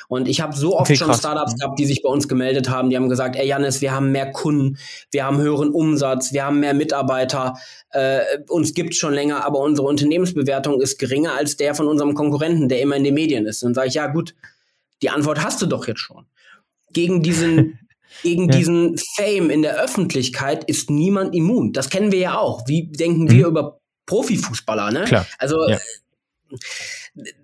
[0.08, 1.58] Und ich habe so oft okay, schon Startups mhm.
[1.58, 4.32] gehabt, die sich bei uns gemeldet haben, die haben gesagt, ey Janis, wir haben mehr
[4.32, 4.78] Kunden,
[5.12, 7.56] wir haben höheren Umsatz, wir haben mehr Mitarbeiter,
[7.92, 12.70] äh, uns gibt schon länger, aber unsere Unternehmensbewertung ist geringer als der von unserem Konkurrenten,
[12.70, 13.64] der immer in den Medien ist.
[13.64, 14.36] Dann sage ich, ja gut,
[15.02, 16.26] die Antwort hast du doch jetzt schon.
[16.94, 17.80] Gegen diesen
[18.24, 18.58] Gegen ja.
[18.58, 21.72] diesen Fame in der Öffentlichkeit ist niemand immun.
[21.74, 22.68] Das kennen wir ja auch.
[22.68, 23.32] Wie denken mhm.
[23.32, 25.04] wir über Profifußballer, ne?
[25.04, 25.28] Klar.
[25.38, 25.78] Also ja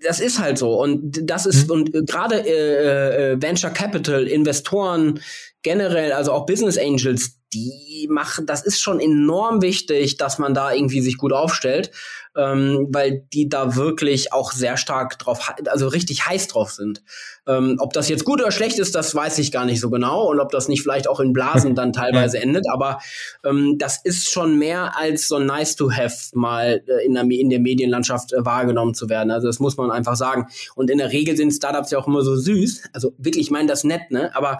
[0.02, 1.74] das ist halt so und das ist mhm.
[1.74, 5.20] und äh, gerade äh, äh, Venture Capital Investoren
[5.62, 10.74] generell also auch Business Angels die machen das ist schon enorm wichtig dass man da
[10.74, 11.92] irgendwie sich gut aufstellt
[12.36, 17.04] ähm, weil die da wirklich auch sehr stark drauf, also richtig heiß drauf sind.
[17.46, 20.30] Ähm, ob das jetzt gut oder schlecht ist, das weiß ich gar nicht so genau
[20.30, 23.00] und ob das nicht vielleicht auch in Blasen dann teilweise endet, aber
[23.44, 27.50] ähm, das ist schon mehr als so nice to have mal äh, in, der, in
[27.50, 29.32] der Medienlandschaft äh, wahrgenommen zu werden.
[29.32, 30.48] Also das muss man einfach sagen.
[30.76, 32.84] Und in der Regel sind Startups ja auch immer so süß.
[32.94, 34.36] Also wirklich, ich meine das nett, ne?
[34.36, 34.60] Aber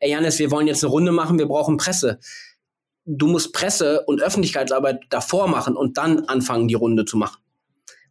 [0.00, 2.18] ey Janis, wir wollen jetzt eine Runde machen, wir brauchen Presse
[3.06, 7.40] du musst Presse- und Öffentlichkeitsarbeit davor machen und dann anfangen, die Runde zu machen.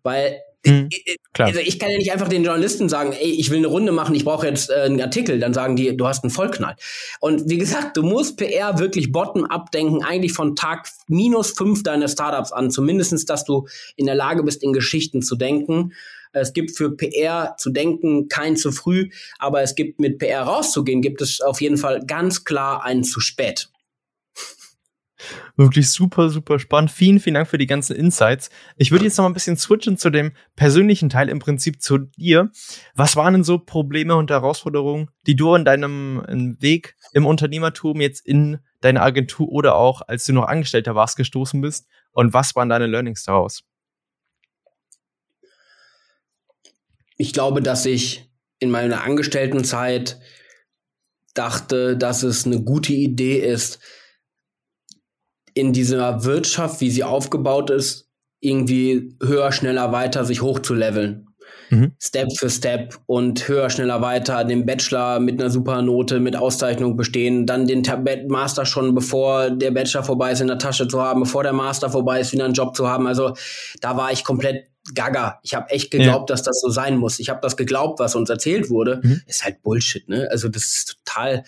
[0.01, 0.89] Weil Mhm,
[1.31, 1.49] klar.
[1.49, 4.15] Also ich kann ja nicht einfach den Journalisten sagen, ey, ich will eine Runde machen,
[4.15, 5.39] ich brauche jetzt äh, einen Artikel.
[5.39, 6.75] Dann sagen die, du hast einen Vollknall.
[7.19, 12.07] Und wie gesagt, du musst PR wirklich bottom-up denken, eigentlich von Tag minus fünf deiner
[12.07, 12.71] Startups an.
[12.71, 15.93] Zumindestens, dass du in der Lage bist, in Geschichten zu denken.
[16.35, 19.09] Es gibt für PR zu denken kein zu früh,
[19.39, 23.19] aber es gibt mit PR rauszugehen, gibt es auf jeden Fall ganz klar einen zu
[23.19, 23.69] spät.
[25.55, 26.91] Wirklich super, super spannend.
[26.91, 28.49] Vielen, vielen Dank für die ganzen Insights.
[28.75, 31.99] Ich würde jetzt noch mal ein bisschen switchen zu dem persönlichen Teil, im Prinzip zu
[31.99, 32.51] dir.
[32.93, 38.25] Was waren denn so Probleme und Herausforderungen, die du in deinem Weg im Unternehmertum jetzt
[38.25, 41.87] in deine Agentur oder auch als du noch Angestellter warst gestoßen bist?
[42.11, 43.63] Und was waren deine Learnings daraus?
[47.17, 50.19] Ich glaube, dass ich in meiner Angestelltenzeit
[51.33, 53.79] dachte, dass es eine gute Idee ist,
[55.53, 58.09] in dieser Wirtschaft, wie sie aufgebaut ist,
[58.41, 61.27] irgendwie höher, schneller, weiter sich hochzuleveln.
[61.69, 61.93] Mhm.
[61.99, 66.95] Step für Step und höher, schneller, weiter, den Bachelor mit einer super Note, mit Auszeichnung
[66.95, 67.83] bestehen, dann den
[68.27, 71.89] Master schon bevor der Bachelor vorbei ist in der Tasche zu haben, bevor der Master
[71.89, 73.07] vorbei ist, wieder einen Job zu haben.
[73.07, 73.33] Also
[73.81, 75.39] da war ich komplett gaga.
[75.41, 76.33] Ich habe echt geglaubt, ja.
[76.33, 77.19] dass das so sein muss.
[77.19, 79.01] Ich habe das geglaubt, was uns erzählt wurde.
[79.01, 79.21] Mhm.
[79.25, 80.27] Ist halt Bullshit, ne?
[80.29, 81.43] Also das ist total.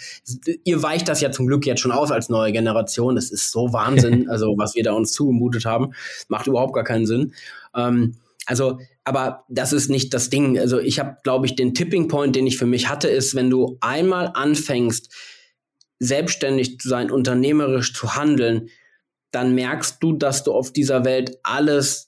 [0.63, 3.15] Ihr weicht das ja zum Glück jetzt schon aus als neue Generation.
[3.15, 5.93] Das ist so Wahnsinn, also was wir da uns zugemutet haben,
[6.29, 7.33] macht überhaupt gar keinen Sinn.
[7.75, 8.15] Ähm,
[8.47, 10.57] also, aber das ist nicht das Ding.
[10.57, 13.49] Also ich habe, glaube ich, den Tipping Point, den ich für mich hatte, ist, wenn
[13.49, 15.13] du einmal anfängst,
[15.99, 18.69] selbstständig zu sein, unternehmerisch zu handeln,
[19.31, 22.06] dann merkst du, dass du auf dieser Welt alles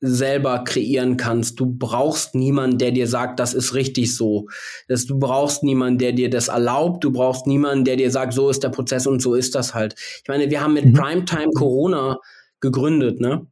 [0.00, 1.58] selber kreieren kannst.
[1.58, 4.46] Du brauchst niemanden, der dir sagt, das ist richtig so.
[4.86, 7.02] Das, du brauchst niemanden, der dir das erlaubt.
[7.04, 9.94] Du brauchst niemanden, der dir sagt, so ist der Prozess und so ist das halt.
[10.22, 10.92] Ich meine, wir haben mit mhm.
[10.92, 12.18] Primetime Corona
[12.60, 13.46] gegründet, ne?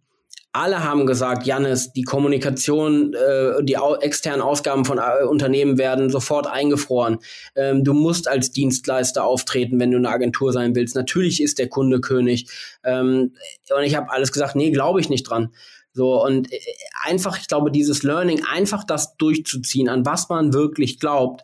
[0.53, 6.09] Alle haben gesagt, Jannis, die Kommunikation, äh, die au externen Ausgaben von äh, Unternehmen werden
[6.09, 7.19] sofort eingefroren.
[7.55, 10.97] Ähm, du musst als Dienstleister auftreten, wenn du eine Agentur sein willst.
[10.97, 12.49] Natürlich ist der Kunde König.
[12.85, 13.35] Ähm,
[13.77, 15.51] und ich habe alles gesagt, nee, glaube ich nicht dran.
[15.97, 16.61] So, und äh,
[17.05, 21.43] einfach, ich glaube, dieses Learning, einfach das durchzuziehen, an was man wirklich glaubt,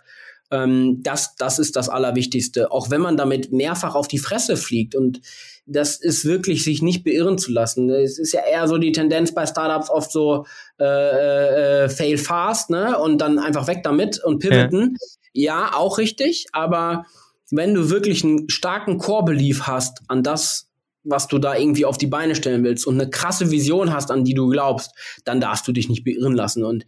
[0.50, 2.70] ähm, das, das ist das Allerwichtigste.
[2.70, 4.94] Auch wenn man damit mehrfach auf die Fresse fliegt.
[4.94, 5.22] Und
[5.64, 7.88] das ist wirklich, sich nicht beirren zu lassen.
[7.88, 10.44] Es ist ja eher so die Tendenz bei Startups oft so
[10.78, 12.98] äh, äh, fail fast, ne?
[12.98, 14.98] Und dann einfach weg damit und pivoten.
[15.32, 15.70] Ja.
[15.70, 17.06] ja, auch richtig, aber
[17.50, 20.68] wenn du wirklich einen starken Core-Belief hast an das,
[21.04, 24.24] was du da irgendwie auf die Beine stellen willst und eine krasse Vision hast, an
[24.24, 24.92] die du glaubst,
[25.24, 26.64] dann darfst du dich nicht beirren lassen.
[26.64, 26.86] Und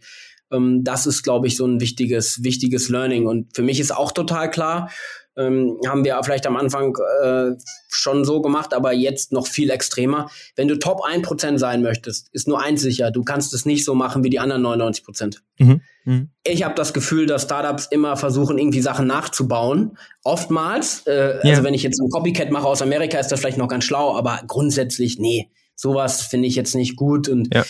[0.51, 3.27] ähm, das ist, glaube ich, so ein wichtiges, wichtiges Learning.
[3.27, 4.89] Und für mich ist auch total klar,
[5.37, 7.51] ähm, haben wir vielleicht am Anfang äh,
[7.89, 10.29] schon so gemacht, aber jetzt noch viel extremer.
[10.55, 13.95] Wenn du Top 1% sein möchtest, ist nur eins sicher, du kannst es nicht so
[13.95, 15.37] machen wie die anderen 99%.
[15.59, 15.81] Mhm.
[16.05, 16.29] Mhm.
[16.43, 19.97] Ich habe das Gefühl, dass Startups immer versuchen, irgendwie Sachen nachzubauen.
[20.23, 21.51] Oftmals, äh, ja.
[21.51, 24.15] also wenn ich jetzt ein Copycat mache aus Amerika, ist das vielleicht noch ganz schlau,
[24.15, 27.29] aber grundsätzlich, nee, sowas finde ich jetzt nicht gut.
[27.29, 27.63] Und ja.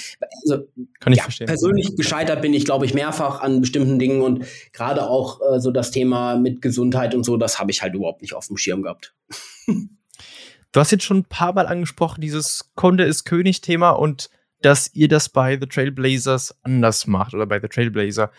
[0.43, 0.67] also,
[0.99, 1.47] kann ich ja, verstehen.
[1.47, 5.71] Persönlich gescheitert bin ich, glaube ich, mehrfach an bestimmten Dingen und gerade auch äh, so
[5.71, 8.83] das Thema mit Gesundheit und so, das habe ich halt überhaupt nicht auf dem Schirm
[8.83, 9.13] gehabt.
[9.67, 14.29] du hast jetzt schon ein paar Mal angesprochen, dieses Kunde ist König-Thema und
[14.61, 18.31] dass ihr das bei The Trailblazers anders macht oder bei The Trailblazer.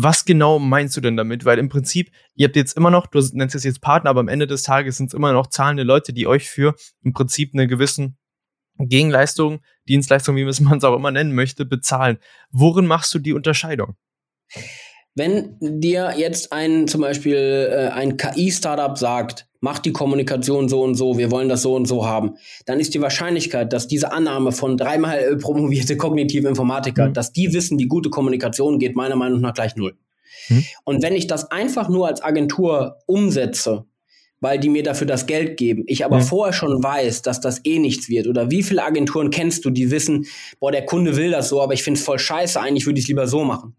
[0.00, 1.44] Was genau meinst du denn damit?
[1.44, 4.28] Weil im Prinzip, ihr habt jetzt immer noch, du nennst es jetzt Partner, aber am
[4.28, 7.66] Ende des Tages sind es immer noch zahlende Leute, die euch für im Prinzip einen
[7.66, 8.16] gewissen
[8.78, 12.18] Gegenleistung, Dienstleistung, wie man es auch immer nennen möchte, bezahlen.
[12.50, 13.96] Worin machst du die Unterscheidung?
[15.14, 20.94] Wenn dir jetzt ein zum Beispiel äh, ein KI-Startup sagt, mach die Kommunikation so und
[20.94, 24.52] so, wir wollen das so und so haben, dann ist die Wahrscheinlichkeit, dass diese Annahme
[24.52, 27.14] von dreimal äh, promovierte kognitive Informatiker, mhm.
[27.14, 29.96] dass die wissen, wie gute Kommunikation geht, meiner Meinung nach gleich null.
[30.48, 30.64] Mhm.
[30.84, 33.86] Und wenn ich das einfach nur als Agentur umsetze,
[34.40, 35.84] weil die mir dafür das Geld geben.
[35.86, 36.24] Ich aber ja.
[36.24, 38.26] vorher schon weiß, dass das eh nichts wird.
[38.26, 40.26] Oder wie viele Agenturen kennst du, die wissen,
[40.60, 43.04] boah, der Kunde will das so, aber ich finde es voll scheiße, eigentlich würde ich
[43.04, 43.74] es lieber so machen.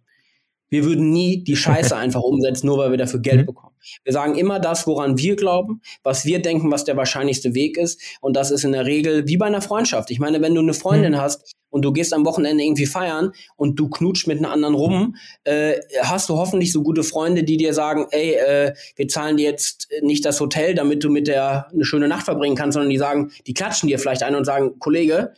[0.71, 3.45] Wir würden nie die Scheiße einfach umsetzen, nur weil wir dafür Geld mhm.
[3.47, 3.75] bekommen.
[4.03, 8.01] Wir sagen immer das, woran wir glauben, was wir denken, was der wahrscheinlichste Weg ist.
[8.21, 10.11] Und das ist in der Regel wie bei einer Freundschaft.
[10.11, 11.17] Ich meine, wenn du eine Freundin mhm.
[11.17, 15.15] hast und du gehst am Wochenende irgendwie feiern und du knutscht mit einer anderen rum,
[15.43, 19.45] äh, hast du hoffentlich so gute Freunde, die dir sagen, ey, äh, wir zahlen dir
[19.45, 22.97] jetzt nicht das Hotel, damit du mit der eine schöne Nacht verbringen kannst, sondern die
[22.97, 25.33] sagen, die klatschen dir vielleicht ein und sagen, Kollege,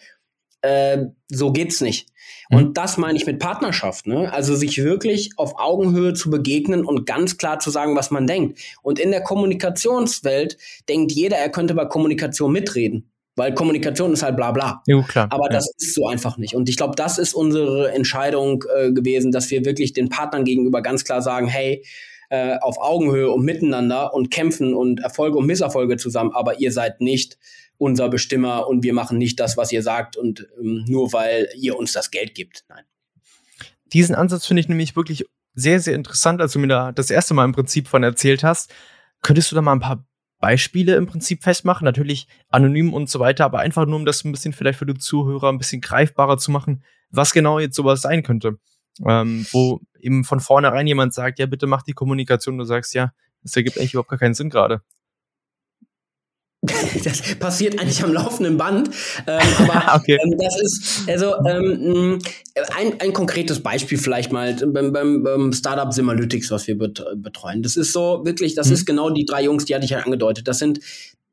[0.61, 2.07] äh, so geht's nicht.
[2.49, 2.57] Mhm.
[2.57, 4.31] Und das meine ich mit Partnerschaft, ne?
[4.31, 8.59] Also sich wirklich auf Augenhöhe zu begegnen und ganz klar zu sagen, was man denkt.
[8.81, 10.57] Und in der Kommunikationswelt
[10.87, 13.10] denkt jeder, er könnte bei Kommunikation mitreden.
[13.35, 14.81] Weil Kommunikation ist halt bla bla.
[14.87, 15.27] Ja, klar.
[15.31, 15.51] Aber ja.
[15.51, 16.53] das ist so einfach nicht.
[16.55, 20.81] Und ich glaube, das ist unsere Entscheidung äh, gewesen, dass wir wirklich den Partnern gegenüber
[20.81, 21.83] ganz klar sagen, hey,
[22.29, 27.01] äh, auf Augenhöhe und miteinander und kämpfen und Erfolge und Misserfolge zusammen, aber ihr seid
[27.01, 27.37] nicht
[27.77, 31.77] unser Bestimmer und wir machen nicht das, was ihr sagt und ähm, nur weil ihr
[31.77, 32.63] uns das Geld gibt.
[32.69, 32.83] Nein.
[33.91, 35.25] Diesen Ansatz finde ich nämlich wirklich
[35.55, 38.71] sehr, sehr interessant, als du mir da das erste Mal im Prinzip von erzählt hast.
[39.21, 40.05] Könntest du da mal ein paar
[40.41, 41.85] Beispiele im Prinzip festmachen?
[41.85, 44.97] Natürlich anonym und so weiter, aber einfach nur, um das ein bisschen vielleicht für die
[44.97, 48.57] Zuhörer ein bisschen greifbarer zu machen, was genau jetzt sowas sein könnte.
[49.05, 53.13] Ähm, wo eben von vornherein jemand sagt, ja, bitte mach die Kommunikation, du sagst, ja,
[53.41, 54.81] das ergibt eigentlich überhaupt gar keinen Sinn gerade.
[57.03, 58.91] das passiert eigentlich am laufenden Band.
[59.25, 60.19] Ähm, aber okay.
[60.23, 62.19] ähm, das ist also ähm,
[62.77, 67.63] ein, ein konkretes Beispiel vielleicht mal beim, beim, beim Startup Simalytics, was wir betreuen.
[67.63, 68.73] Das ist so wirklich, das mhm.
[68.73, 70.47] ist genau die drei Jungs, die hatte ich ja angedeutet.
[70.47, 70.79] Das sind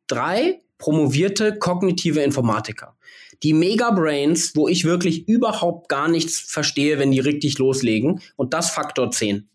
[0.06, 2.96] drei promovierte kognitive Informatiker.
[3.42, 8.20] Die Mega-Brains, wo ich wirklich überhaupt gar nichts verstehe, wenn die richtig loslegen.
[8.36, 9.48] Und das Faktor 10.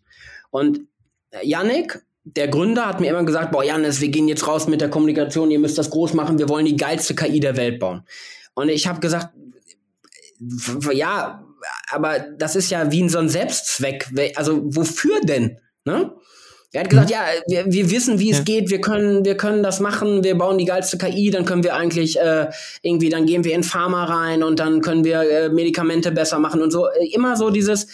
[0.50, 0.80] Und
[1.42, 4.88] Yannick der Gründer hat mir immer gesagt, boah, Janis, wir gehen jetzt raus mit der
[4.90, 8.02] Kommunikation, ihr müsst das groß machen, wir wollen die geilste KI der Welt bauen.
[8.54, 9.28] Und ich habe gesagt,
[10.92, 11.44] ja,
[11.90, 14.08] aber das ist ja wie ein so ein Selbstzweck.
[14.36, 15.58] Also wofür denn?
[15.84, 16.12] Ne?
[16.72, 17.14] Er hat gesagt, mhm.
[17.14, 18.44] ja, wir, wir wissen, wie es ja.
[18.44, 21.76] geht, wir können, wir können das machen, wir bauen die geilste KI, dann können wir
[21.76, 22.48] eigentlich äh,
[22.82, 26.62] irgendwie, dann gehen wir in Pharma rein und dann können wir äh, Medikamente besser machen
[26.62, 26.88] und so.
[27.12, 27.86] Immer so dieses,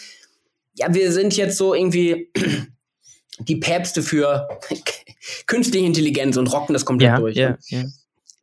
[0.73, 2.31] ja, wir sind jetzt so irgendwie
[3.47, 4.47] die Päpste für
[5.47, 7.35] künstliche Intelligenz und rocken das komplett ja, durch.
[7.35, 7.83] Ja, ja.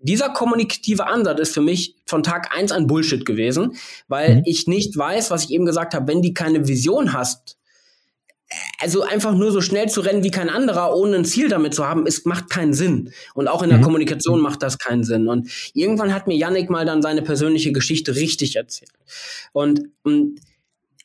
[0.01, 3.77] Dieser kommunikative Ansatz ist für mich von Tag eins ein Bullshit gewesen,
[4.07, 4.43] weil mhm.
[4.45, 7.59] ich nicht weiß, was ich eben gesagt habe, wenn die keine Vision hast,
[8.79, 11.87] also einfach nur so schnell zu rennen wie kein anderer, ohne ein Ziel damit zu
[11.87, 13.13] haben, ist, macht keinen Sinn.
[13.35, 13.83] Und auch in der mhm.
[13.83, 15.29] Kommunikation macht das keinen Sinn.
[15.29, 18.93] Und irgendwann hat mir Yannick mal dann seine persönliche Geschichte richtig erzählt.
[19.53, 20.41] Und, und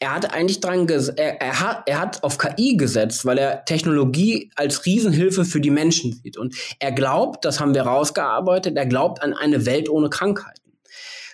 [0.04, 4.52] er hat eigentlich dran er, er, hat, er hat auf KI gesetzt, weil er Technologie
[4.56, 6.38] als Riesenhilfe für die Menschen sieht.
[6.38, 10.60] Und er glaubt, das haben wir rausgearbeitet, er glaubt an eine Welt ohne Krankheiten.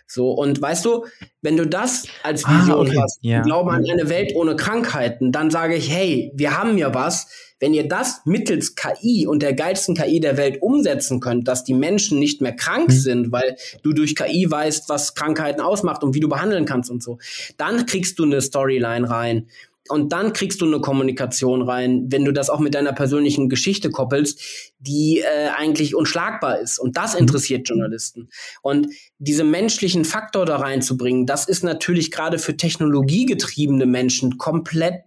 [0.05, 1.05] So, und weißt du,
[1.41, 2.99] wenn du das als ah, Vision ah, okay.
[3.01, 3.41] hast, yeah.
[3.41, 7.27] Glauben an eine Welt ohne Krankheiten, dann sage ich, hey, wir haben ja was,
[7.59, 11.73] wenn ihr das mittels KI und der geilsten KI der Welt umsetzen könnt, dass die
[11.73, 12.93] Menschen nicht mehr krank mhm.
[12.93, 17.03] sind, weil du durch KI weißt, was Krankheiten ausmacht und wie du behandeln kannst und
[17.03, 17.19] so,
[17.57, 19.47] dann kriegst du eine Storyline rein.
[19.89, 23.89] Und dann kriegst du eine Kommunikation rein, wenn du das auch mit deiner persönlichen Geschichte
[23.89, 24.39] koppelst,
[24.77, 26.77] die äh, eigentlich unschlagbar ist.
[26.77, 27.21] Und das mhm.
[27.21, 28.29] interessiert Journalisten.
[28.61, 28.87] Und
[29.17, 35.05] diese menschlichen Faktor da reinzubringen, das ist natürlich gerade für technologiegetriebene Menschen komplett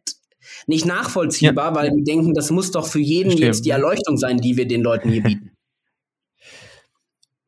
[0.66, 1.74] nicht nachvollziehbar, ja.
[1.74, 3.46] weil die denken, das muss doch für jeden Verstehe.
[3.46, 5.50] jetzt die Erleuchtung sein, die wir den Leuten hier bieten.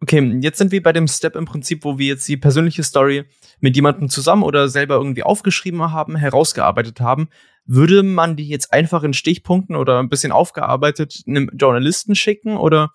[0.05, 3.25] Okay, jetzt sind wir bei dem Step im Prinzip, wo wir jetzt die persönliche Story
[3.61, 7.31] mit jemandem zusammen oder selber irgendwie aufgeschrieben haben, herausgearbeitet haben.
[7.65, 12.91] Würde man die jetzt einfach in Stichpunkten oder ein bisschen aufgearbeitet einem Journalisten schicken oder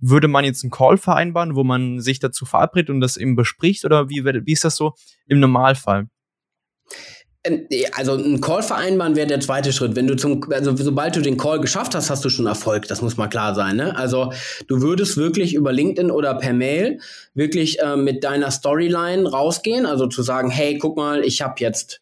[0.00, 3.84] würde man jetzt einen Call vereinbaren, wo man sich dazu verabredet und das eben bespricht
[3.84, 4.94] oder wie, wie ist das so
[5.28, 6.08] im Normalfall?
[7.44, 9.96] Ähm, also ein Call vereinbaren wäre der zweite Schritt.
[9.96, 12.88] Wenn du zum, also sobald du den Call geschafft hast, hast du schon Erfolg.
[12.88, 13.76] Das muss mal klar sein.
[13.76, 13.96] Ne?
[13.96, 14.32] Also
[14.66, 17.00] du würdest wirklich über LinkedIn oder per Mail
[17.34, 19.86] wirklich äh, mit deiner Storyline rausgehen.
[19.86, 22.00] Also zu sagen, hey, guck mal, ich habe jetzt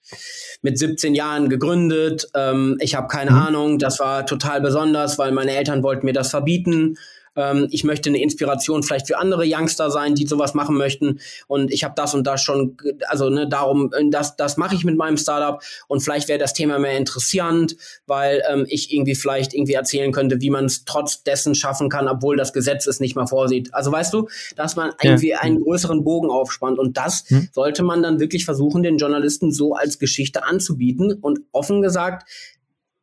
[0.62, 2.28] mit 17 Jahren gegründet.
[2.34, 3.36] Ähm, ich habe keine mhm.
[3.38, 3.78] Ahnung.
[3.78, 6.96] Das war total besonders, weil meine Eltern wollten mir das verbieten
[7.36, 11.72] ähm, ich möchte eine Inspiration vielleicht für andere Youngster sein, die sowas machen möchten und
[11.72, 12.76] ich habe das und das schon,
[13.08, 16.52] also ne, darum, äh, das, das mache ich mit meinem Startup und vielleicht wäre das
[16.52, 17.76] Thema mehr interessant,
[18.06, 22.08] weil ähm, ich irgendwie vielleicht irgendwie erzählen könnte, wie man es trotz dessen schaffen kann,
[22.08, 23.72] obwohl das Gesetz es nicht mal vorsieht.
[23.74, 25.40] Also weißt du, dass man irgendwie ja.
[25.40, 27.48] einen größeren Bogen aufspannt und das hm.
[27.52, 32.28] sollte man dann wirklich versuchen, den Journalisten so als Geschichte anzubieten und offen gesagt,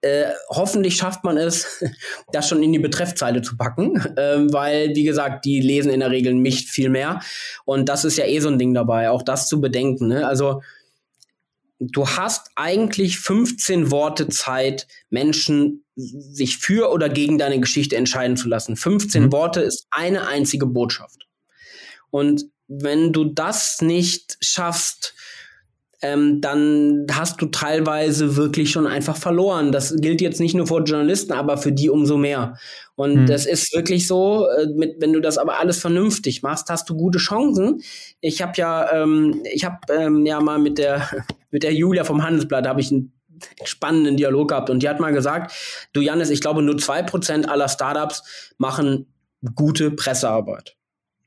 [0.03, 1.83] äh, hoffentlich schafft man es,
[2.31, 6.11] das schon in die Betreffzeile zu packen, äh, weil, wie gesagt, die lesen in der
[6.11, 7.21] Regel nicht viel mehr.
[7.65, 10.07] Und das ist ja eh so ein Ding dabei, auch das zu bedenken.
[10.07, 10.27] Ne?
[10.27, 10.61] Also,
[11.79, 18.47] du hast eigentlich 15 Worte Zeit, Menschen sich für oder gegen deine Geschichte entscheiden zu
[18.47, 18.75] lassen.
[18.75, 19.31] 15 mhm.
[19.31, 21.27] Worte ist eine einzige Botschaft.
[22.09, 25.13] Und wenn du das nicht schaffst,
[26.03, 29.71] ähm, dann hast du teilweise wirklich schon einfach verloren.
[29.71, 32.57] Das gilt jetzt nicht nur vor Journalisten, aber für die umso mehr.
[32.95, 33.25] Und hm.
[33.25, 36.95] das ist wirklich so, äh, mit, wenn du das aber alles vernünftig machst, hast du
[36.95, 37.81] gute Chancen.
[38.19, 41.07] Ich habe ja, ähm, ich habe ähm, ja mal mit der
[41.51, 43.13] mit der Julia vom Handelsblatt habe ich einen
[43.63, 45.53] spannenden Dialog gehabt und die hat mal gesagt,
[45.93, 48.23] du Janis, ich glaube nur zwei Prozent aller Startups
[48.57, 49.07] machen
[49.55, 50.75] gute Pressearbeit.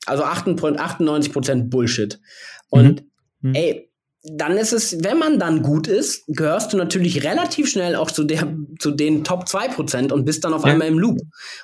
[0.04, 2.20] Also 98% Bullshit.
[2.68, 3.04] Und
[3.40, 3.54] mhm.
[3.54, 3.90] ey,
[4.32, 8.24] dann ist es, wenn man dann gut ist, gehörst du natürlich relativ schnell auch zu,
[8.24, 10.72] der, zu den Top 2% und bist dann auf ja.
[10.72, 11.18] einmal im Loop.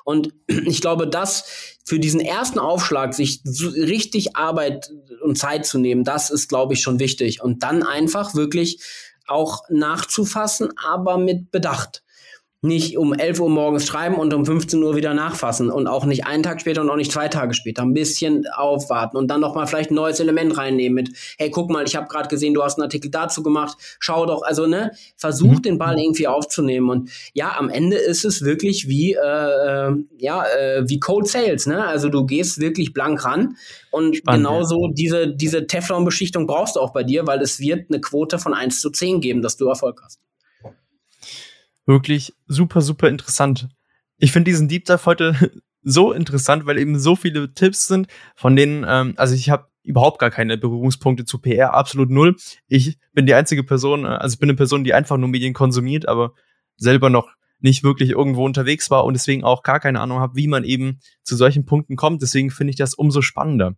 [0.04, 1.44] Und ich glaube, dass
[1.84, 4.90] für diesen ersten Aufschlag sich so richtig Arbeit
[5.22, 7.42] und Zeit zu nehmen, das ist, glaube ich, schon wichtig.
[7.42, 8.80] Und dann einfach wirklich
[9.26, 12.02] auch nachzufassen, aber mit Bedacht
[12.64, 16.26] nicht um 11 Uhr morgens schreiben und um 15 Uhr wieder nachfassen und auch nicht
[16.26, 17.82] einen Tag später und auch nicht zwei Tage später.
[17.82, 21.70] Ein bisschen aufwarten und dann noch mal vielleicht ein neues Element reinnehmen mit, hey, guck
[21.70, 24.92] mal, ich habe gerade gesehen, du hast einen Artikel dazu gemacht, schau doch, also ne,
[25.16, 25.62] versuch mhm.
[25.62, 30.44] den Ball irgendwie aufzunehmen und ja, am Ende ist es wirklich wie, äh, äh ja,
[30.56, 33.56] äh, wie Cold Sales, ne, also du gehst wirklich blank ran
[33.90, 34.92] und Spannend, genauso ja.
[34.92, 38.80] diese, diese Teflon-Beschichtung brauchst du auch bei dir, weil es wird eine Quote von 1
[38.80, 40.20] zu 10 geben, dass du Erfolg hast
[41.86, 43.68] wirklich super, super interessant.
[44.18, 45.52] Ich finde diesen Deep Dive heute
[45.82, 48.06] so interessant, weil eben so viele Tipps sind,
[48.36, 52.36] von denen, ähm, also ich habe überhaupt gar keine Berührungspunkte zu PR, absolut null.
[52.68, 55.54] Ich bin die einzige Person, äh, also ich bin eine Person, die einfach nur Medien
[55.54, 56.34] konsumiert, aber
[56.76, 60.48] selber noch nicht wirklich irgendwo unterwegs war und deswegen auch gar keine Ahnung habe, wie
[60.48, 62.22] man eben zu solchen Punkten kommt.
[62.22, 63.76] Deswegen finde ich das umso spannender.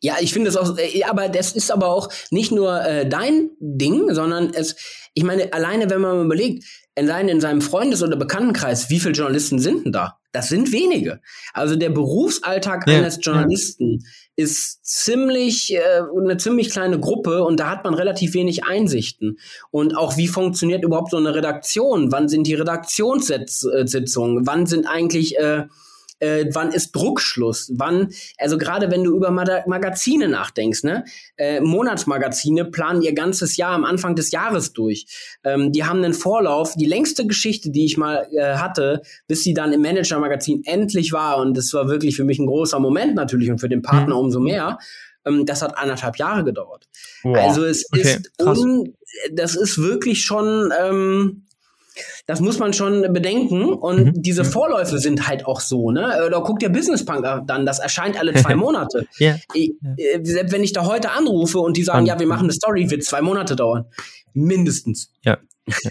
[0.00, 3.50] Ja, ich finde es auch, äh, aber das ist aber auch nicht nur äh, dein
[3.60, 4.76] Ding, sondern es,
[5.14, 6.64] ich meine, alleine wenn man überlegt,
[6.96, 10.18] allein in seinem Freundes- oder Bekanntenkreis, wie viele Journalisten sind denn da?
[10.32, 11.20] Das sind wenige.
[11.52, 14.44] Also der Berufsalltag ja, eines Journalisten ja.
[14.44, 15.80] ist ziemlich äh,
[16.18, 19.38] eine ziemlich kleine Gruppe und da hat man relativ wenig Einsichten.
[19.70, 22.10] Und auch wie funktioniert überhaupt so eine Redaktion?
[22.10, 24.46] Wann sind die Redaktionssitzungen?
[24.46, 25.66] Wann sind eigentlich äh,
[26.24, 28.08] äh, wann ist Druckschluss, wann,
[28.38, 31.04] also gerade wenn du über Mag Magazine nachdenkst, ne,
[31.36, 35.06] äh, Monatsmagazine planen ihr ganzes Jahr am Anfang des Jahres durch.
[35.44, 39.54] Ähm, die haben einen Vorlauf, die längste Geschichte, die ich mal äh, hatte, bis sie
[39.54, 43.50] dann im Manager-Magazin endlich war und das war wirklich für mich ein großer Moment natürlich
[43.50, 44.20] und für den Partner mhm.
[44.20, 44.78] umso mehr.
[45.26, 46.86] Ähm, das hat anderthalb Jahre gedauert.
[47.22, 47.36] Wow.
[47.36, 48.94] Also es okay, ist, un,
[49.32, 51.43] das ist wirklich schon, ähm,
[52.26, 53.72] das muss man schon bedenken.
[53.72, 54.12] Und mhm.
[54.22, 54.48] diese mhm.
[54.48, 56.24] Vorläufe sind halt auch so, ne?
[56.26, 59.06] Oder guck dir Business Punk dann, das erscheint alle zwei Monate.
[59.18, 59.36] ja.
[59.52, 62.44] ich, äh, selbst wenn ich da heute anrufe und die sagen, und, ja, wir machen
[62.44, 63.86] eine Story, wird zwei Monate dauern.
[64.32, 65.10] Mindestens.
[65.22, 65.38] Ja.
[65.82, 65.90] ja.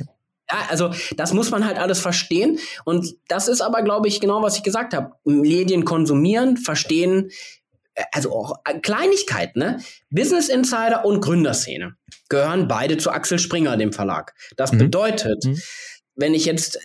[0.52, 2.60] Ja, also das muss man halt alles verstehen.
[2.84, 5.14] Und das ist aber, glaube ich, genau, was ich gesagt habe.
[5.24, 7.32] Medien konsumieren, verstehen,
[7.96, 9.80] äh, also auch äh, Kleinigkeiten, ne?
[10.12, 11.96] Business Insider und Gründerszene
[12.30, 14.34] gehören beide zu Axel Springer, dem Verlag.
[14.56, 14.80] Das mhm.
[14.80, 15.58] bedeutet, mhm
[16.16, 16.80] wenn ich jetzt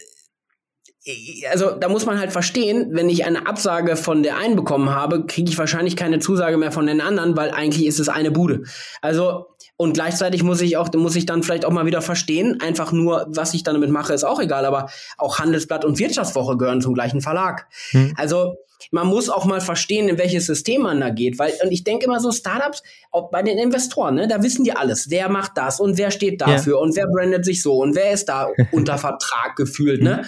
[1.51, 5.25] also da muss man halt verstehen, wenn ich eine Absage von der einen bekommen habe,
[5.25, 8.65] kriege ich wahrscheinlich keine Zusage mehr von den anderen, weil eigentlich ist es eine Bude.
[9.01, 12.93] Also und gleichzeitig muss ich auch muss ich dann vielleicht auch mal wieder verstehen, einfach
[12.93, 16.83] nur was ich dann damit mache, ist auch egal, aber auch Handelsblatt und Wirtschaftswoche gehören
[16.83, 17.69] zum gleichen Verlag.
[17.91, 18.13] Hm.
[18.17, 18.57] Also
[18.91, 22.07] man muss auch mal verstehen, in welches System man da geht, weil und ich denke
[22.07, 25.81] immer so Startups, auch bei den Investoren, ne, da wissen die alles, wer macht das
[25.81, 26.83] und wer steht dafür ja.
[26.83, 30.25] und wer brandet sich so und wer ist da unter Vertrag gefühlt, ne?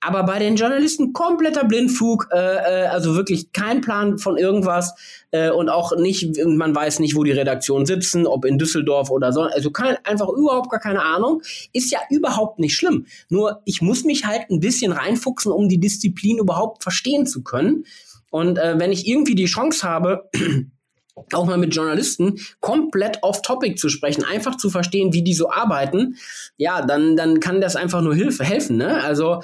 [0.00, 4.94] Aber bei den Journalisten kompletter Blindflug, äh, äh, also wirklich kein Plan von irgendwas
[5.30, 9.32] äh, und auch nicht, man weiß nicht, wo die Redaktionen sitzen, ob in Düsseldorf oder
[9.32, 9.42] so.
[9.42, 11.42] Also kein, einfach überhaupt gar keine Ahnung.
[11.74, 13.06] Ist ja überhaupt nicht schlimm.
[13.28, 17.84] Nur ich muss mich halt ein bisschen reinfuchsen, um die Disziplin überhaupt verstehen zu können.
[18.30, 20.30] Und äh, wenn ich irgendwie die Chance habe,
[21.32, 25.50] auch mal mit Journalisten komplett off Topic zu sprechen, einfach zu verstehen, wie die so
[25.50, 26.16] arbeiten,
[26.56, 28.78] ja, dann, dann kann das einfach nur Hilfe helfen.
[28.78, 29.02] Ne?
[29.02, 29.42] Also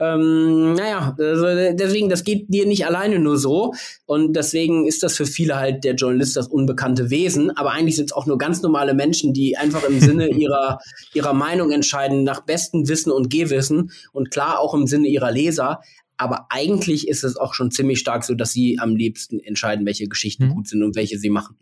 [0.00, 1.44] ähm, naja, also
[1.74, 3.74] deswegen, das geht dir nicht alleine nur so.
[4.06, 7.50] Und deswegen ist das für viele halt der Journalist das unbekannte Wesen.
[7.56, 10.78] Aber eigentlich sind es auch nur ganz normale Menschen, die einfach im Sinne ihrer,
[11.14, 15.80] ihrer Meinung entscheiden, nach bestem Wissen und Gehwissen und klar auch im Sinne ihrer Leser.
[16.16, 20.08] Aber eigentlich ist es auch schon ziemlich stark so, dass sie am liebsten entscheiden, welche
[20.08, 20.54] Geschichten mhm.
[20.54, 21.56] gut sind und welche sie machen.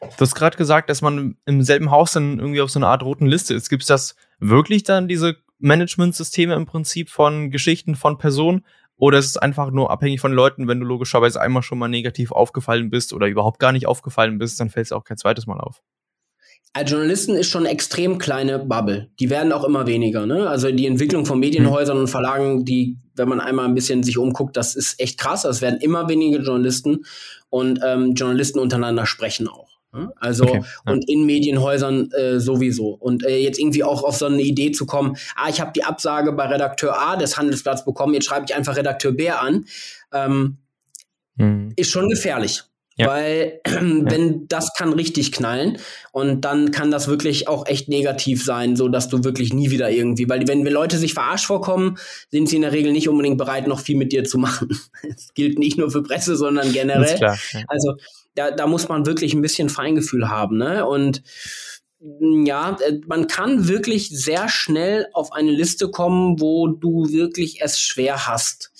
[0.00, 3.02] Du hast gerade gesagt, dass man im selben Haus dann irgendwie auf so einer Art
[3.02, 3.68] roten Liste ist.
[3.68, 8.64] Gibt es das wirklich dann, diese Managementsysteme im Prinzip von Geschichten von Personen?
[8.96, 12.32] Oder ist es einfach nur abhängig von Leuten, wenn du logischerweise einmal schon mal negativ
[12.32, 15.58] aufgefallen bist oder überhaupt gar nicht aufgefallen bist, dann fällt es auch kein zweites Mal
[15.58, 15.82] auf?
[16.72, 19.10] Als Journalisten ist schon eine extrem kleine Bubble.
[19.18, 20.26] Die werden auch immer weniger.
[20.26, 20.48] Ne?
[20.48, 22.02] Also die Entwicklung von Medienhäusern mhm.
[22.02, 25.44] und Verlagen, die, wenn man einmal ein bisschen sich umguckt, das ist echt krass.
[25.44, 27.04] Es werden immer weniger Journalisten
[27.48, 29.79] und ähm, Journalisten untereinander sprechen auch.
[30.16, 30.92] Also okay, ja.
[30.92, 32.90] und in Medienhäusern äh, sowieso.
[32.90, 35.82] Und äh, jetzt irgendwie auch auf so eine Idee zu kommen, ah, ich habe die
[35.82, 39.66] Absage bei Redakteur A des Handelsblatts bekommen, jetzt schreibe ich einfach Redakteur B an,
[40.12, 40.58] ähm,
[41.36, 41.72] hm.
[41.76, 42.62] ist schon gefährlich.
[42.96, 43.08] Ja.
[43.08, 45.78] Weil äh, wenn das kann richtig knallen
[46.12, 49.90] und dann kann das wirklich auch echt negativ sein, so dass du wirklich nie wieder
[49.90, 51.96] irgendwie, weil wenn wir Leute sich verarscht vorkommen,
[52.30, 54.68] sind sie in der Regel nicht unbedingt bereit, noch viel mit dir zu machen.
[55.02, 57.16] Das gilt nicht nur für Presse, sondern generell.
[57.16, 57.60] Klar, ja.
[57.68, 57.96] Also
[58.34, 60.86] da, da muss man wirklich ein bisschen Feingefühl haben, ne?
[60.86, 61.22] Und
[62.00, 67.60] mm, ja, äh, man kann wirklich sehr schnell auf eine Liste kommen, wo du wirklich
[67.62, 68.72] es schwer hast.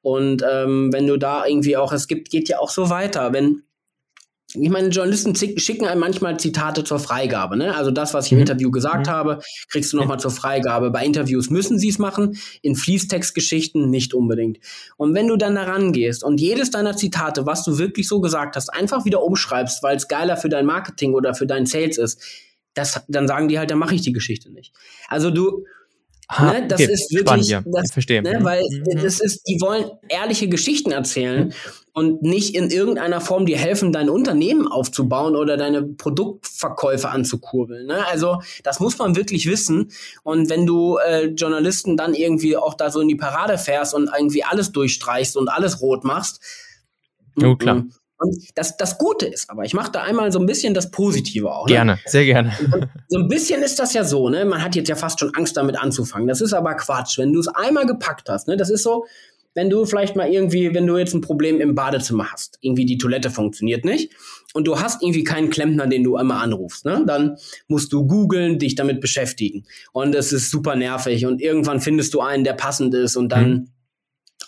[0.00, 3.62] Und ähm, wenn du da irgendwie auch, es gibt, geht ja auch so weiter, wenn
[4.54, 7.56] ich meine, Journalisten schicken einem manchmal Zitate zur Freigabe.
[7.56, 7.76] Ne?
[7.76, 8.42] Also das, was ich im mhm.
[8.42, 9.10] Interview gesagt mhm.
[9.10, 10.90] habe, kriegst du nochmal zur Freigabe.
[10.90, 14.58] Bei Interviews müssen sie es machen, in Fließtextgeschichten nicht unbedingt.
[14.96, 18.56] Und wenn du dann da rangehst und jedes deiner Zitate, was du wirklich so gesagt
[18.56, 22.22] hast, einfach wieder umschreibst, weil es geiler für dein Marketing oder für dein Sales ist,
[22.72, 24.72] das, dann sagen die halt, dann mache ich die Geschichte nicht.
[25.08, 25.64] Also du,
[26.30, 26.92] Ah, ne, das okay.
[26.92, 28.22] ist wirklich, das, verstehe.
[28.22, 29.02] Ne, weil mhm.
[29.02, 31.52] das ist, die wollen ehrliche Geschichten erzählen mhm.
[31.94, 37.86] und nicht in irgendeiner Form dir helfen, dein Unternehmen aufzubauen oder deine Produktverkäufe anzukurbeln.
[37.86, 38.06] Ne?
[38.08, 39.90] Also das muss man wirklich wissen.
[40.22, 44.10] Und wenn du äh, Journalisten dann irgendwie auch da so in die Parade fährst und
[44.14, 46.42] irgendwie alles durchstreichst und alles rot machst,
[47.42, 47.84] oh, klar.
[48.18, 51.52] Und das, das Gute ist aber, ich mache da einmal so ein bisschen das Positive
[51.52, 51.66] auch.
[51.66, 51.72] Ne?
[51.72, 52.52] Gerne, sehr gerne.
[52.60, 54.44] Und so ein bisschen ist das ja so, ne?
[54.44, 56.26] Man hat jetzt ja fast schon Angst damit anzufangen.
[56.26, 57.18] Das ist aber Quatsch.
[57.18, 58.56] Wenn du es einmal gepackt hast, ne?
[58.56, 59.06] Das ist so,
[59.54, 62.98] wenn du vielleicht mal irgendwie, wenn du jetzt ein Problem im Badezimmer hast, irgendwie die
[62.98, 64.12] Toilette funktioniert nicht
[64.52, 67.04] und du hast irgendwie keinen Klempner, den du einmal anrufst, ne?
[67.06, 67.36] Dann
[67.68, 69.64] musst du googeln, dich damit beschäftigen.
[69.92, 73.50] Und es ist super nervig und irgendwann findest du einen, der passend ist und dann
[73.50, 73.68] mhm.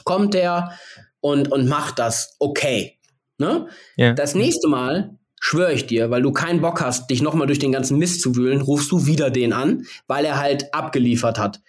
[0.04, 0.72] kommt der
[1.20, 2.99] und, und macht das okay.
[3.40, 3.68] Ne?
[3.96, 4.12] Ja.
[4.12, 7.72] Das nächste Mal schwöre ich dir, weil du keinen Bock hast, dich nochmal durch den
[7.72, 11.60] ganzen Mist zu wühlen, rufst du wieder den an, weil er halt abgeliefert hat.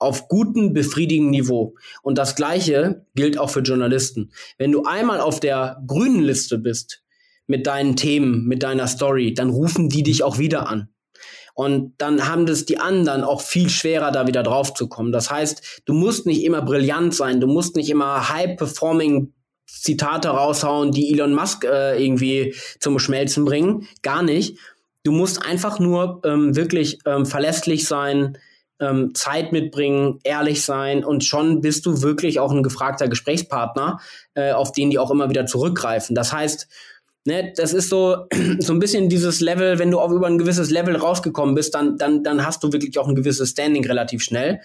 [0.00, 1.74] Auf gutem, befriedigenden Niveau.
[2.02, 4.32] Und das Gleiche gilt auch für Journalisten.
[4.58, 7.02] Wenn du einmal auf der grünen Liste bist,
[7.46, 10.88] mit deinen Themen, mit deiner Story, dann rufen die dich auch wieder an.
[11.54, 15.10] Und dann haben das die anderen auch viel schwerer, da wieder drauf zu kommen.
[15.10, 19.32] Das heißt, du musst nicht immer brillant sein, du musst nicht immer high-performing
[19.68, 23.86] Zitate raushauen, die Elon Musk äh, irgendwie zum Schmelzen bringen.
[24.02, 24.58] Gar nicht.
[25.04, 28.38] Du musst einfach nur ähm, wirklich ähm, verlässlich sein,
[28.80, 34.00] ähm, Zeit mitbringen, ehrlich sein und schon bist du wirklich auch ein gefragter Gesprächspartner,
[34.34, 36.14] äh, auf den die auch immer wieder zurückgreifen.
[36.14, 36.68] Das heißt,
[37.24, 38.26] ne, das ist so,
[38.58, 41.98] so ein bisschen dieses Level, wenn du auf über ein gewisses Level rausgekommen bist, dann,
[41.98, 44.60] dann, dann hast du wirklich auch ein gewisses Standing relativ schnell.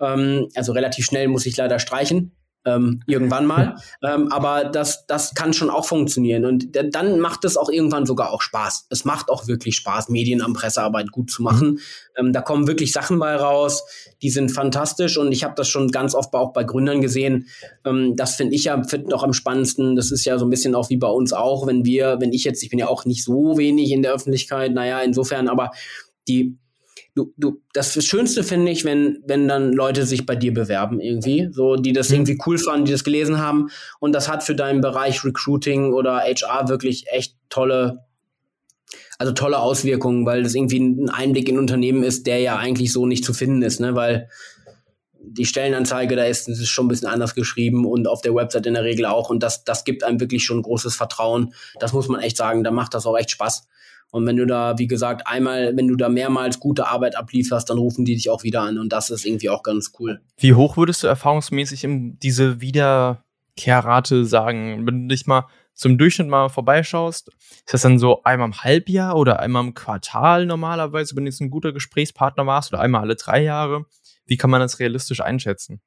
[0.00, 2.32] Ähm, also relativ schnell muss ich leider streichen
[2.64, 3.76] ähm, irgendwann mal.
[4.02, 6.44] ähm, aber das, das kann schon auch funktionieren.
[6.44, 8.86] Und dann macht es auch irgendwann sogar auch Spaß.
[8.90, 11.70] Es macht auch wirklich Spaß, Medien am Pressearbeit gut zu machen.
[11.70, 11.78] Mhm.
[12.16, 13.82] Ähm, da kommen wirklich Sachen bei raus,
[14.22, 15.16] die sind fantastisch.
[15.16, 17.46] Und ich habe das schon ganz oft auch bei Gründern gesehen.
[17.84, 19.96] Ähm, das finde ich ja find noch am spannendsten.
[19.96, 22.44] Das ist ja so ein bisschen auch wie bei uns auch, wenn wir, wenn ich
[22.44, 25.70] jetzt, ich bin ja auch nicht so wenig in der Öffentlichkeit, naja, insofern, aber
[26.28, 26.58] die
[27.20, 31.48] du, du, das Schönste finde ich, wenn, wenn dann Leute sich bei dir bewerben irgendwie,
[31.52, 32.16] so, die das mhm.
[32.16, 33.68] irgendwie cool fanden, die das gelesen haben.
[33.98, 38.04] Und das hat für deinen Bereich Recruiting oder HR wirklich echt tolle,
[39.18, 43.06] also tolle Auswirkungen, weil das irgendwie ein Einblick in Unternehmen ist, der ja eigentlich so
[43.06, 44.28] nicht zu finden ist, ne, weil
[45.22, 48.74] die Stellenanzeige, da ist, ist schon ein bisschen anders geschrieben und auf der Website in
[48.74, 49.28] der Regel auch.
[49.28, 51.52] Und das, das gibt einem wirklich schon großes Vertrauen.
[51.78, 52.64] Das muss man echt sagen.
[52.64, 53.68] Da macht das auch echt Spaß.
[54.10, 57.78] Und wenn du da, wie gesagt, einmal, wenn du da mehrmals gute Arbeit ablieferst, dann
[57.78, 58.78] rufen die dich auch wieder an.
[58.78, 60.20] Und das ist irgendwie auch ganz cool.
[60.38, 64.86] Wie hoch würdest du erfahrungsmäßig diese Wiederkehrrate sagen?
[64.86, 69.16] Wenn du dich mal zum Durchschnitt mal vorbeischaust, ist das dann so einmal im Halbjahr
[69.16, 73.16] oder einmal im Quartal normalerweise, wenn du jetzt ein guter Gesprächspartner warst oder einmal alle
[73.16, 73.86] drei Jahre?
[74.26, 75.80] Wie kann man das realistisch einschätzen?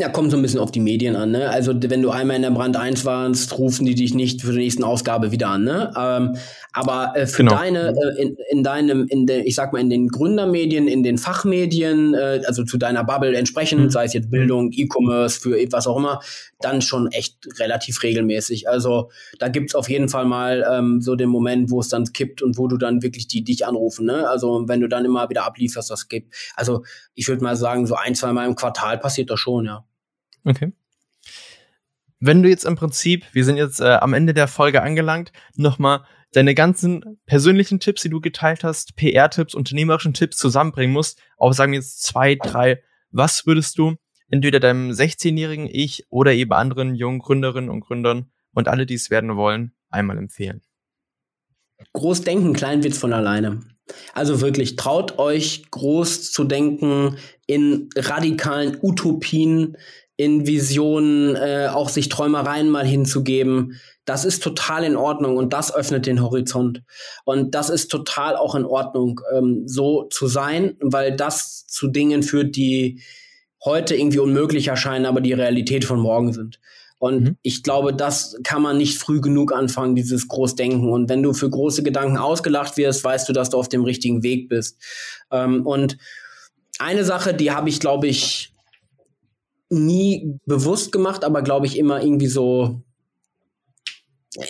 [0.00, 1.50] Ja, kommt so ein bisschen auf die Medien an, ne?
[1.50, 4.58] Also wenn du einmal in der Brand 1 warst, rufen die dich nicht für die
[4.58, 5.92] nächsten Ausgabe wieder an, ne?
[5.96, 6.36] Ähm,
[6.72, 7.56] aber äh, für genau.
[7.56, 11.18] deine, äh, in, in deinem, in der, ich sag mal, in den Gründermedien, in den
[11.18, 13.90] Fachmedien, äh, also zu deiner Bubble entsprechend, mhm.
[13.90, 16.20] sei es jetzt Bildung, E-Commerce, für was auch immer,
[16.60, 18.70] dann schon echt relativ regelmäßig.
[18.70, 22.42] Also da gibt's auf jeden Fall mal ähm, so den Moment, wo es dann kippt
[22.42, 24.26] und wo du dann wirklich die dich anrufen, ne?
[24.28, 26.34] Also wenn du dann immer wieder ablieferst, das gibt.
[26.56, 26.82] Also
[27.14, 29.84] ich würde mal sagen, so ein, zwei Mal im Quartal passiert das schon, ja.
[30.44, 30.72] Okay.
[32.20, 36.04] Wenn du jetzt im Prinzip, wir sind jetzt äh, am Ende der Folge angelangt, nochmal
[36.32, 41.72] deine ganzen persönlichen Tipps, die du geteilt hast, PR-Tipps, unternehmerischen Tipps zusammenbringen musst, auch sagen
[41.72, 43.96] wir jetzt zwei, drei, was würdest du
[44.28, 49.10] entweder deinem 16-jährigen Ich oder eben anderen jungen Gründerinnen und Gründern und alle, die es
[49.10, 50.62] werden wollen, einmal empfehlen?
[51.92, 53.60] Groß denken, klein wird's von alleine.
[54.14, 57.16] Also wirklich, traut euch groß zu denken
[57.46, 59.76] in radikalen Utopien,
[60.22, 63.80] in Visionen, äh, auch sich Träumereien mal hinzugeben.
[64.04, 66.82] Das ist total in Ordnung und das öffnet den Horizont.
[67.24, 72.22] Und das ist total auch in Ordnung, ähm, so zu sein, weil das zu Dingen
[72.22, 73.00] führt, die
[73.64, 76.60] heute irgendwie unmöglich erscheinen, aber die Realität von morgen sind.
[76.98, 77.36] Und mhm.
[77.42, 80.88] ich glaube, das kann man nicht früh genug anfangen, dieses Großdenken.
[80.88, 84.22] Und wenn du für große Gedanken ausgelacht wirst, weißt du, dass du auf dem richtigen
[84.22, 84.80] Weg bist.
[85.32, 85.98] Ähm, und
[86.78, 88.51] eine Sache, die habe ich, glaube ich,
[89.72, 92.82] nie bewusst gemacht, aber glaube ich immer irgendwie so.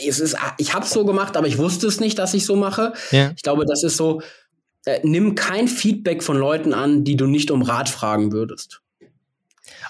[0.07, 2.55] Es ist, ich habe es so gemacht, aber ich wusste es nicht, dass ich so
[2.57, 2.93] mache.
[3.11, 3.33] Ja.
[3.35, 4.23] Ich glaube, das ist so.
[4.85, 8.83] Äh, nimm kein Feedback von Leuten an, die du nicht um Rat fragen würdest.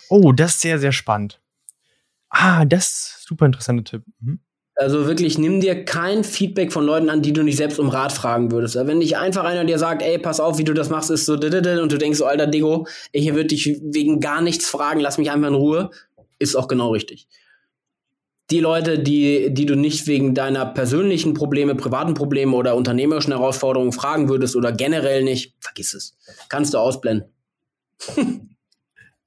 [0.08, 1.40] Oh, das ist sehr, sehr spannend.
[2.28, 4.02] Ah, das ist ein super interessanter Tipp.
[4.20, 4.40] Mhm.
[4.74, 8.10] Also wirklich, nimm dir kein Feedback von Leuten an, die du nicht selbst um Rat
[8.12, 8.74] fragen würdest.
[8.74, 11.34] Wenn nicht einfach einer dir sagt, ey, pass auf, wie du das machst, ist so
[11.34, 15.48] und du denkst alter Diggo, ich würde dich wegen gar nichts fragen, lass mich einfach
[15.48, 15.90] in Ruhe,
[16.38, 17.28] ist auch genau richtig.
[18.50, 23.92] Die Leute, die, die du nicht wegen deiner persönlichen Probleme, privaten Probleme oder unternehmerischen Herausforderungen
[23.92, 26.16] fragen würdest oder generell nicht, vergiss es.
[26.48, 27.28] Kannst du ausblenden.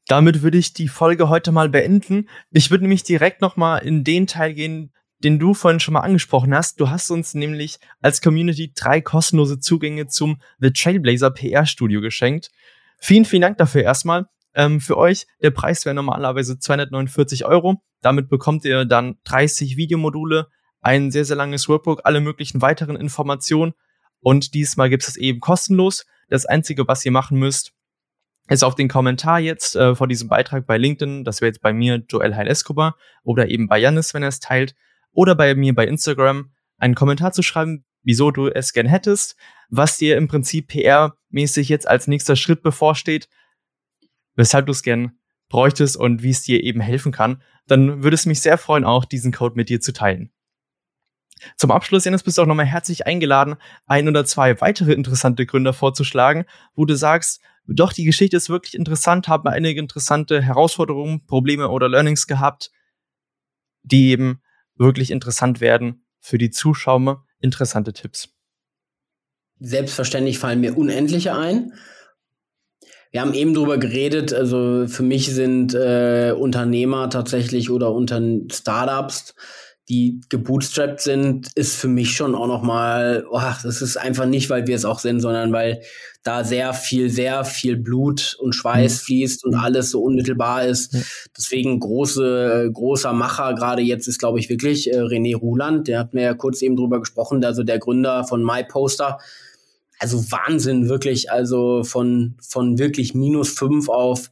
[0.08, 2.30] Damit würde ich die Folge heute mal beenden.
[2.52, 4.91] Ich würde nämlich direkt nochmal in den Teil gehen,
[5.24, 6.80] den du vorhin schon mal angesprochen hast.
[6.80, 12.51] Du hast uns nämlich als Community drei kostenlose Zugänge zum The Trailblazer PR Studio geschenkt.
[12.99, 14.28] Vielen, vielen Dank dafür erstmal.
[14.53, 17.82] Ähm, für euch, der Preis wäre normalerweise 249 Euro.
[18.01, 20.47] Damit bekommt ihr dann 30 Videomodule,
[20.82, 23.74] ein sehr, sehr langes Workbook, alle möglichen weiteren Informationen.
[24.20, 26.05] Und diesmal gibt es eben kostenlos.
[26.30, 27.74] Das Einzige, was ihr machen müsst,
[28.47, 31.74] ist auf den Kommentar jetzt äh, vor diesem Beitrag bei LinkedIn, das wäre jetzt bei
[31.74, 34.76] mir Joel Heil Escobar oder eben bei Janis, wenn er es teilt,
[35.16, 39.36] oder bei mir bei Instagram, einen Kommentar zu schreiben, wieso du es gern hättest,
[39.70, 43.28] was dir im Prinzip PR-mäßig jetzt als nächster Schritt bevorsteht,
[44.36, 45.18] weshalb du es gern
[45.49, 49.05] bräuchtest und wie es dir eben helfen kann, dann würde es mich sehr freuen, auch
[49.05, 50.32] diesen Code mit dir zu teilen.
[51.57, 53.55] Zum Abschluss, Janis, bist du auch nochmal herzlich eingeladen,
[53.88, 56.45] ein oder zwei weitere interessante Gründer vorzuschlagen,
[56.76, 61.89] wo du sagst, doch, die Geschichte ist wirklich interessant, haben einige interessante Herausforderungen, Probleme oder
[61.89, 62.72] Learnings gehabt,
[63.84, 64.41] die eben
[64.76, 67.26] wirklich interessant werden für die Zuschauer.
[67.39, 68.30] Interessante Tipps.
[69.59, 71.73] Selbstverständlich fallen mir unendliche ein.
[73.11, 78.21] Wir haben eben drüber geredet, also für mich sind äh, Unternehmer tatsächlich oder unter
[78.51, 79.36] Startups
[79.88, 84.49] die gebootstrapped sind, ist für mich schon auch noch mal, oh, das ist einfach nicht,
[84.49, 85.81] weil wir es auch sind, sondern weil
[86.23, 89.05] da sehr viel, sehr viel Blut und Schweiß mhm.
[89.05, 90.93] fließt und alles so unmittelbar ist.
[90.93, 91.03] Mhm.
[91.38, 95.88] Deswegen große, großer Macher gerade jetzt ist, glaube ich, wirklich äh, René Ruland.
[95.88, 99.19] Der hat mir ja kurz eben drüber gesprochen, also der Gründer von MyPoster.
[99.99, 101.31] Also Wahnsinn, wirklich.
[101.31, 104.31] Also von, von wirklich minus fünf auf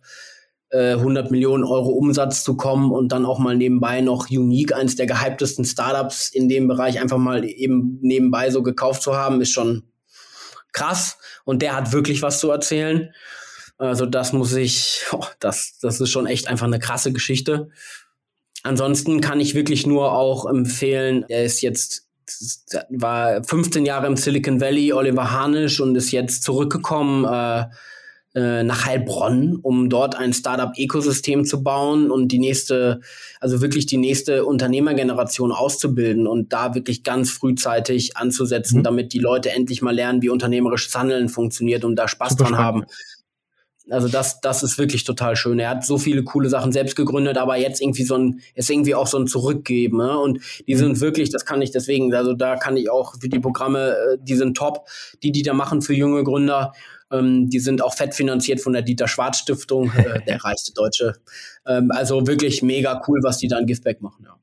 [0.73, 4.95] 100 äh, Millionen Euro Umsatz zu kommen und dann auch mal nebenbei noch Unique, eins
[4.95, 9.51] der gehyptesten Startups in dem Bereich, einfach mal eben nebenbei so gekauft zu haben, ist
[9.51, 9.83] schon
[10.71, 11.17] krass.
[11.45, 13.13] Und der hat wirklich was zu erzählen.
[13.77, 17.69] Also das muss ich, oh, das, das ist schon echt einfach eine krasse Geschichte.
[18.63, 22.07] Ansonsten kann ich wirklich nur auch empfehlen, er ist jetzt
[22.89, 27.25] war 15 Jahre im Silicon Valley, Oliver Harnisch und ist jetzt zurückgekommen.
[27.25, 27.65] Äh,
[28.35, 32.99] äh, nach Heilbronn, um dort ein Startup-Ökosystem zu bauen und die nächste,
[33.39, 38.83] also wirklich die nächste Unternehmergeneration auszubilden und da wirklich ganz frühzeitig anzusetzen, mhm.
[38.83, 42.53] damit die Leute endlich mal lernen, wie unternehmerisches Handeln funktioniert und da Spaß Super dran
[42.53, 42.85] spannend.
[42.85, 42.85] haben.
[43.89, 45.59] Also das, das ist wirklich total schön.
[45.59, 48.95] Er hat so viele coole Sachen selbst gegründet, aber jetzt irgendwie so ein, ist irgendwie
[48.95, 49.97] auch so ein Zurückgeben.
[49.97, 50.17] Ne?
[50.17, 50.79] Und die mhm.
[50.79, 54.17] sind wirklich, das kann ich deswegen, also da kann ich auch für die Programme, äh,
[54.21, 54.87] die sind top,
[55.21, 56.71] die die da machen für junge Gründer.
[57.13, 61.13] Ähm, die sind auch fett finanziert von der Dieter Schwarz Stiftung, äh, der reichste Deutsche.
[61.65, 64.25] Ähm, also wirklich mega cool, was die da in Giftback machen.
[64.25, 64.35] Ja.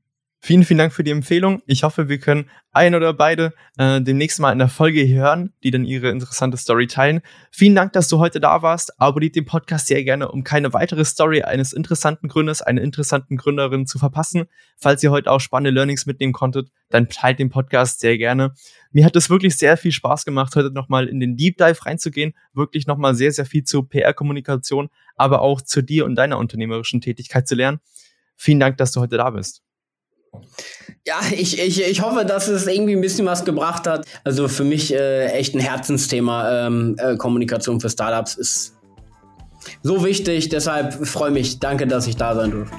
[0.43, 1.61] Vielen, vielen Dank für die Empfehlung.
[1.66, 5.70] Ich hoffe, wir können ein oder beide äh, demnächst mal in der Folge hören, die
[5.70, 7.20] dann ihre interessante Story teilen.
[7.51, 8.99] Vielen Dank, dass du heute da warst.
[8.99, 13.84] Abonniert den Podcast sehr gerne, um keine weitere Story eines interessanten Gründers, einer interessanten Gründerin
[13.84, 14.47] zu verpassen.
[14.78, 18.55] Falls ihr heute auch spannende Learnings mitnehmen konntet, dann teilt den Podcast sehr gerne.
[18.93, 22.32] Mir hat es wirklich sehr viel Spaß gemacht, heute nochmal in den Deep Dive reinzugehen.
[22.55, 27.47] Wirklich nochmal sehr, sehr viel zu PR-Kommunikation, aber auch zu dir und deiner unternehmerischen Tätigkeit
[27.47, 27.80] zu lernen.
[28.36, 29.62] Vielen Dank, dass du heute da bist.
[31.07, 34.07] Ja, ich, ich, ich hoffe, dass es irgendwie ein bisschen was gebracht hat.
[34.24, 36.66] Also für mich äh, echt ein Herzensthema.
[36.66, 38.74] Ähm, äh, Kommunikation für Startups ist
[39.83, 40.49] so wichtig.
[40.51, 41.59] Deshalb freue mich.
[41.59, 42.76] Danke, dass ich da sein durfte.